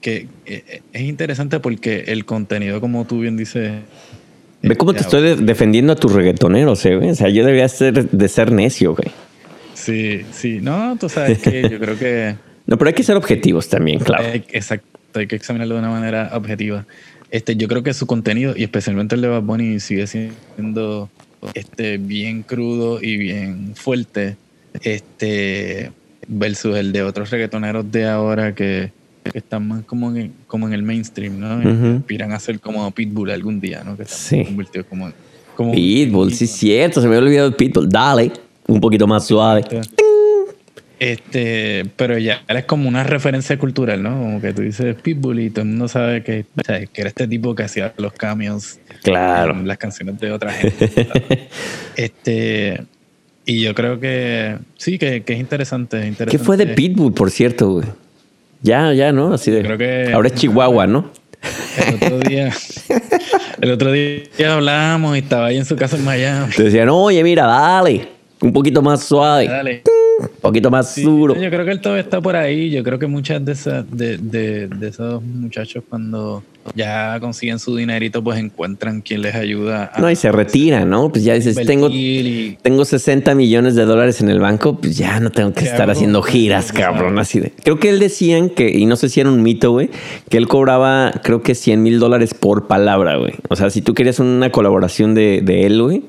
[0.00, 3.72] que eh, es interesante porque el contenido, como tú bien dices,
[4.66, 6.96] Ve cómo te estoy de defendiendo a tus reggaetoneros, ¿eh?
[6.96, 9.10] O sea, yo debería ser de ser necio, güey.
[9.74, 10.60] Sí, sí.
[10.62, 12.36] No, tú sabes que yo creo que...
[12.66, 14.24] no, pero hay que ser objetivos también, claro.
[14.32, 16.86] Exacto, hay que examinarlo de una manera objetiva.
[17.34, 21.10] Este, yo creo que su contenido, y especialmente el de Bad Bunny, sigue siendo
[21.54, 24.36] este, bien crudo y bien fuerte.
[24.82, 25.90] Este,
[26.28, 28.92] versus el de otros reggaetoneros de ahora que,
[29.24, 31.56] que están más como en, como en el mainstream, ¿no?
[31.56, 31.98] Uh -huh.
[31.98, 33.96] Aspiran a ser como Pitbull algún día, ¿no?
[33.96, 34.44] Que sí.
[34.44, 35.10] convirtió como,
[35.56, 37.88] como Pitbull, sí, cierto, se me había olvidado Pitbull.
[37.88, 38.30] Dale,
[38.68, 39.62] un poquito más suave.
[39.62, 40.03] Este,
[41.04, 44.10] este, pero ya eres como una referencia cultural, ¿no?
[44.10, 47.08] Como que tú dices Pitbull y todo el mundo sabe que, o sea, que era
[47.08, 48.78] este tipo que hacía los cambios.
[49.02, 49.52] Claro.
[49.52, 51.08] En las canciones de otra gente.
[51.96, 52.84] este.
[53.44, 57.30] Y yo creo que sí, que, que es interesante, interesante, ¿Qué fue de Pitbull, por
[57.30, 57.86] cierto, güey?
[58.62, 59.34] Ya, ya, ¿no?
[59.34, 59.62] Así de.
[59.62, 61.10] Creo que, ahora es Chihuahua, ¿no?
[61.86, 62.50] El otro día.
[63.60, 66.50] el otro día hablábamos y estaba ahí en su casa en Miami.
[66.56, 68.08] Te decían, oye, mira, dale.
[68.40, 69.48] Un poquito más suave.
[69.48, 69.82] Dale.
[70.20, 71.34] Un poquito más Sí, duro.
[71.34, 72.70] Yo creo que él todavía está por ahí.
[72.70, 76.42] Yo creo que muchas de, esas, de, de, de esos muchachos cuando
[76.74, 79.90] ya consiguen su dinerito, pues encuentran quien les ayuda.
[79.94, 81.10] A No, y se retiran, ¿no?
[81.10, 85.20] Pues ya dices, tengo, y- tengo 60 millones de dólares en el banco, pues ya
[85.20, 85.92] no tengo que ¿Qué estar hago?
[85.92, 87.18] haciendo giras, cabrón.
[87.18, 87.52] Así de.
[87.64, 89.90] Creo que él decían que, y no sé si era un mito, güey,
[90.30, 93.34] que él cobraba, creo que 100 mil dólares por palabra, güey.
[93.50, 96.02] O sea, si tú querías una colaboración de, de él, güey.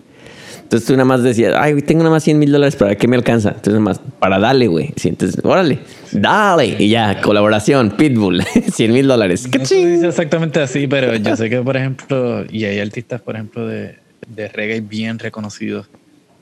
[0.65, 3.07] Entonces tú nada más decías, ay, güey, tengo nada más 100 mil dólares, ¿para qué
[3.07, 3.49] me alcanza?
[3.49, 4.93] Entonces nada más, para darle, güey.
[4.95, 5.77] Sí, entonces, órale,
[6.11, 6.75] dale.
[6.79, 8.41] Y ya, colaboración, Pitbull,
[8.73, 9.47] 100 mil dólares.
[9.47, 13.35] No se dice exactamente así, pero yo sé que, por ejemplo, y hay artistas, por
[13.35, 15.87] ejemplo, de, de reggae bien reconocidos,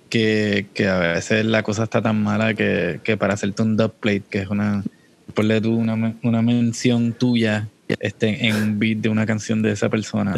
[0.09, 4.24] que, que a veces la cosa está tan mala que, que para hacerte un dubplate,
[4.30, 4.86] que es una,
[5.34, 7.67] ponle tú una, una mención tuya
[7.99, 10.34] este, en un beat de una canción de esa persona.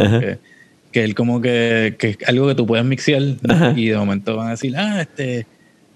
[0.96, 3.74] Que, él como que, que es algo que tú puedes mixear Ajá.
[3.76, 5.46] y de momento van a decir, ah, este,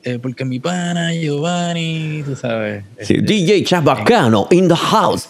[0.04, 2.84] eh, porque mi pana Giovanni, tú sabes.
[3.00, 5.30] Sí, este, DJ Chabacano in the house.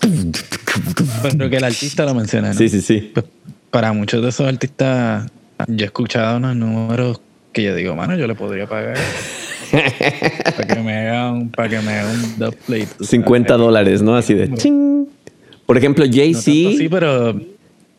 [1.22, 2.53] pero que el artista lo menciona, ¿no?
[2.55, 3.11] Sí, sí, sí.
[3.13, 3.28] Pues,
[3.70, 5.30] para muchos de esos artistas,
[5.67, 7.22] yo he escuchado unos números
[7.53, 8.97] que yo digo, mano, yo le podría pagar
[9.72, 12.88] para que me haga un, para que me haga un dubplate.
[12.97, 13.63] tú 50 sabes.
[13.63, 14.15] dólares, ¿no?
[14.15, 15.07] Así de ching.
[15.67, 16.39] Por ejemplo, Jay-Z.
[16.41, 17.39] así, pero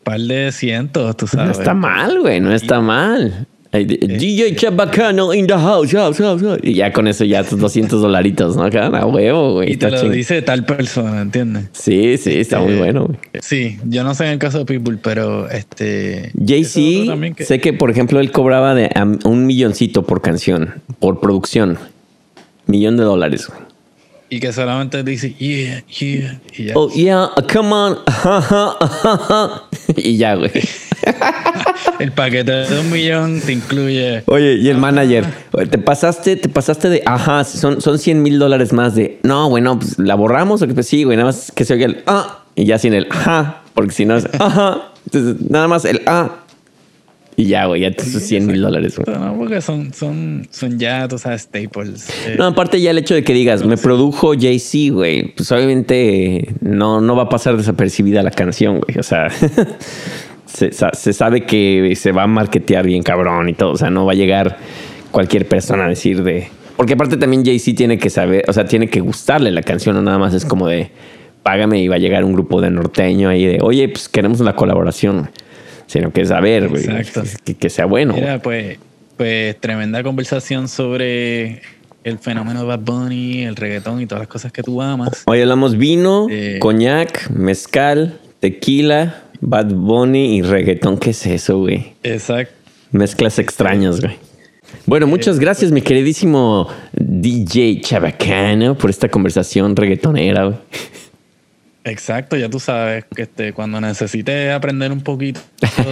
[0.03, 1.59] par de cientos, tú no sabes.
[1.59, 3.47] está mal, güey, no está mal.
[3.73, 6.59] Ay, de- DJ Chabacano in the house, house, house, house.
[6.61, 8.63] Y ya con eso ya tus 200 dolaritos, ¿no?
[8.63, 9.71] Acá, a huevo, güey.
[9.71, 10.11] Y te lo ching.
[10.11, 11.69] dice tal persona, ¿entiendes?
[11.71, 13.17] Sí, sí, está muy Eh, bueno, güey.
[13.41, 16.33] Sí, yo no sé en el caso de Pitbull, pero este.
[16.45, 18.89] Jay-Z, que- sé que por ejemplo él cobraba de
[19.23, 21.77] un milloncito por canción, por producción.
[22.67, 23.59] Millón de dólares, güey.
[24.29, 26.73] Y que solamente dice, yeah, yeah, y ya.
[26.75, 27.97] Oh, yeah, come on.
[29.95, 30.51] y ya, güey.
[31.99, 34.23] El paquete de un millón te incluye.
[34.25, 35.25] Oye, y el manager,
[35.69, 39.77] te pasaste, te pasaste de, ajá, son, son 100 mil dólares más de, no, bueno,
[39.77, 42.43] pues la borramos o que pues sí, güey, nada más que se oiga el, ah,
[42.55, 46.40] y ya sin el, ajá, porque si no es, ajá, entonces nada más el, ah,
[47.41, 49.17] y ya, güey, ya tus 100 mil dólares, güey.
[49.17, 52.09] No, porque son, son, son ya, tú sabes, staples.
[52.27, 56.53] Eh, No, aparte ya el hecho de que digas, me produjo Jay-Z, güey, pues obviamente
[56.61, 59.27] no, no va a pasar desapercibida la canción, güey, o sea,
[60.45, 63.89] se, sa- se sabe que se va a marketear bien cabrón y todo, o sea,
[63.89, 64.57] no va a llegar
[65.11, 66.47] cualquier persona a decir de...
[66.77, 70.01] Porque aparte también Jay-Z tiene que saber, o sea, tiene que gustarle la canción, no
[70.01, 70.89] nada más es como de,
[71.43, 74.55] págame y va a llegar un grupo de norteño ahí de, oye, pues queremos una
[74.55, 75.29] colaboración,
[75.91, 77.23] sino que saber, güey, Exacto.
[77.43, 78.13] que, que sea bueno.
[78.13, 78.77] Mira, pues,
[79.17, 81.61] pues tremenda conversación sobre
[82.05, 85.23] el fenómeno de Bad Bunny, el reggaetón y todas las cosas que tú amas.
[85.25, 86.59] Hoy hablamos vino, Eh.
[86.61, 90.97] coñac, mezcal, tequila, Bad Bunny y reggaetón.
[90.97, 91.93] ¿Qué es eso, güey?
[92.03, 92.53] Exacto.
[92.91, 94.15] Mezclas extrañas, güey.
[94.85, 100.57] Bueno, muchas gracias, mi queridísimo DJ Chabacano, por esta conversación reggaetonera, güey.
[101.83, 105.39] Exacto, ya tú sabes que este, cuando necesites aprender un poquito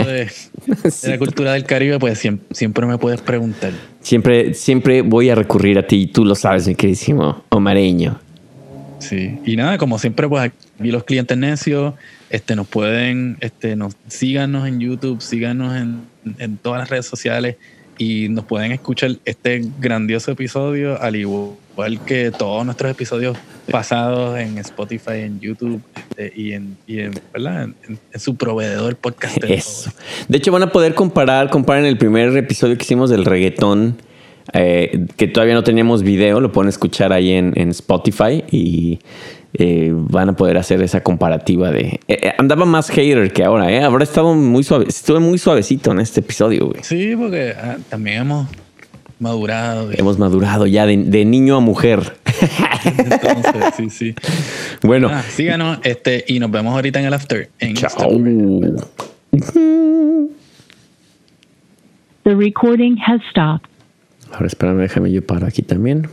[0.05, 0.29] de,
[1.01, 3.71] de la cultura del Caribe, pues siempre, siempre me puedes preguntar.
[4.01, 8.19] Siempre, siempre voy a recurrir a ti, tú lo sabes, mi queridísimo Omareño.
[8.99, 9.39] Sí.
[9.45, 11.95] Y nada, como siempre, pues aquí los clientes necios
[12.29, 16.01] este, nos pueden, este, nos, síganos en YouTube, síganos en,
[16.37, 17.55] en todas las redes sociales
[17.97, 21.51] y nos pueden escuchar este grandioso episodio, al igual
[22.05, 23.38] que todos nuestros episodios
[23.71, 27.63] pasados en Spotify, en YouTube este, y, en, y en, ¿verdad?
[27.63, 29.38] En, en- en su proveedor podcast.
[29.43, 29.91] Eso.
[30.27, 33.97] De hecho, van a poder comparar, comparen el primer episodio que hicimos del reggaetón,
[34.53, 38.99] eh, que todavía no teníamos video, lo pueden escuchar ahí en, en Spotify y
[39.53, 41.82] eh, van a poder hacer esa comparativa de...
[41.82, 43.84] eh, eh, andaba más hater que ahora, ¿eh?
[43.84, 46.84] Ahora estaba muy suave, estuve muy suavecito en este episodio, güey.
[46.84, 48.47] Sí, porque ah, también hemos
[49.20, 49.89] madurado.
[49.93, 52.17] Hemos madurado ya de, de niño a mujer.
[52.86, 54.15] Entonces, sí, sí.
[54.84, 57.49] bueno, Ah, síganos este, y nos vemos ahorita en el after.
[57.59, 57.89] En chao.
[58.11, 58.78] Instagram.
[62.24, 63.67] The recording has stopped.
[64.32, 66.09] Ahora espérame, déjame yo paro aquí también.